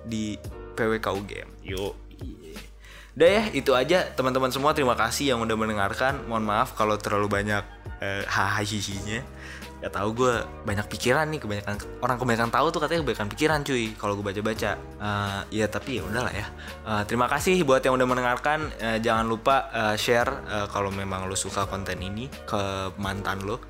di 0.07 0.39
PWK 0.79 1.07
UGM 1.11 1.49
yuk 1.67 1.99
Udah 3.17 3.33
ya, 3.33 3.43
itu 3.49 3.73
aja 3.73 4.05
teman-teman 4.13 4.53
semua. 4.53 4.77
Terima 4.77 4.93
kasih 4.93 5.33
yang 5.33 5.41
udah 5.41 5.57
mendengarkan. 5.57 6.29
Mohon 6.29 6.53
maaf 6.53 6.77
kalau 6.77 7.01
terlalu 7.01 7.25
banyak 7.25 7.65
eh, 7.97 8.21
hahaha 8.29 8.61
Gak 9.77 9.93
tau 9.93 10.09
gue 10.09 10.33
banyak 10.65 10.87
pikiran 10.89 11.29
nih 11.29 11.37
kebanyakan 11.37 11.75
orang 12.01 12.17
kebanyakan 12.17 12.49
tahu 12.49 12.67
tuh 12.73 12.79
katanya 12.81 13.01
kebanyakan 13.05 13.29
pikiran 13.29 13.59
cuy 13.61 13.85
kalau 13.93 14.13
gue 14.17 14.25
baca-baca. 14.25 14.71
Eh, 14.77 15.41
ya 15.61 15.65
tapi 15.69 16.01
ya 16.01 16.03
udahlah 16.05 16.33
ya. 16.33 16.47
Eh, 16.87 17.03
terima 17.05 17.29
kasih 17.29 17.61
buat 17.61 17.85
yang 17.85 17.93
udah 17.95 18.07
mendengarkan. 18.09 18.73
Eh, 18.81 18.97
jangan 19.03 19.29
lupa 19.29 19.69
eh, 19.69 19.95
share 19.95 20.31
eh, 20.49 20.67
kalau 20.73 20.89
memang 20.89 21.29
lo 21.29 21.37
suka 21.37 21.69
konten 21.69 22.01
ini 22.01 22.25
ke 22.47 22.91
mantan 22.97 23.45
lo. 23.45 23.61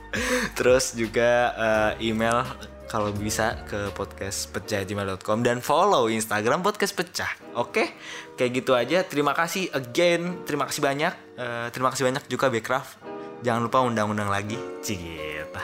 Terus 0.58 0.94
juga 0.94 1.52
eh, 1.58 2.10
email 2.10 2.46
kalau 2.86 3.10
bisa 3.10 3.66
ke 3.66 3.90
podcast 3.92 4.54
pecah.gmail.com 4.54 5.42
dan 5.42 5.58
follow 5.58 6.06
Instagram 6.06 6.62
podcast 6.62 6.94
pecah. 6.94 7.30
Oke, 7.58 7.98
kayak 8.38 8.50
gitu 8.62 8.72
aja. 8.78 9.02
Terima 9.02 9.34
kasih 9.34 9.68
again, 9.74 10.46
terima 10.46 10.70
kasih 10.70 10.82
banyak, 10.82 11.14
Eh, 11.36 11.68
terima 11.68 11.92
kasih 11.92 12.08
banyak 12.08 12.24
juga 12.32 12.48
Backcraft. 12.48 13.15
Jangan 13.46 13.62
lupa 13.70 13.78
undang-undang 13.86 14.26
lagi, 14.26 14.58
cita. 14.82 15.62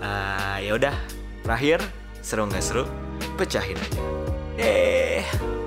Eh, 0.00 0.64
ya 0.64 0.72
udah, 0.80 0.96
terakhir 1.44 1.84
seru 2.24 2.48
nggak 2.48 2.64
seru, 2.64 2.88
pecahin 3.36 3.76
aja. 3.76 4.00
Eh. 4.56 5.57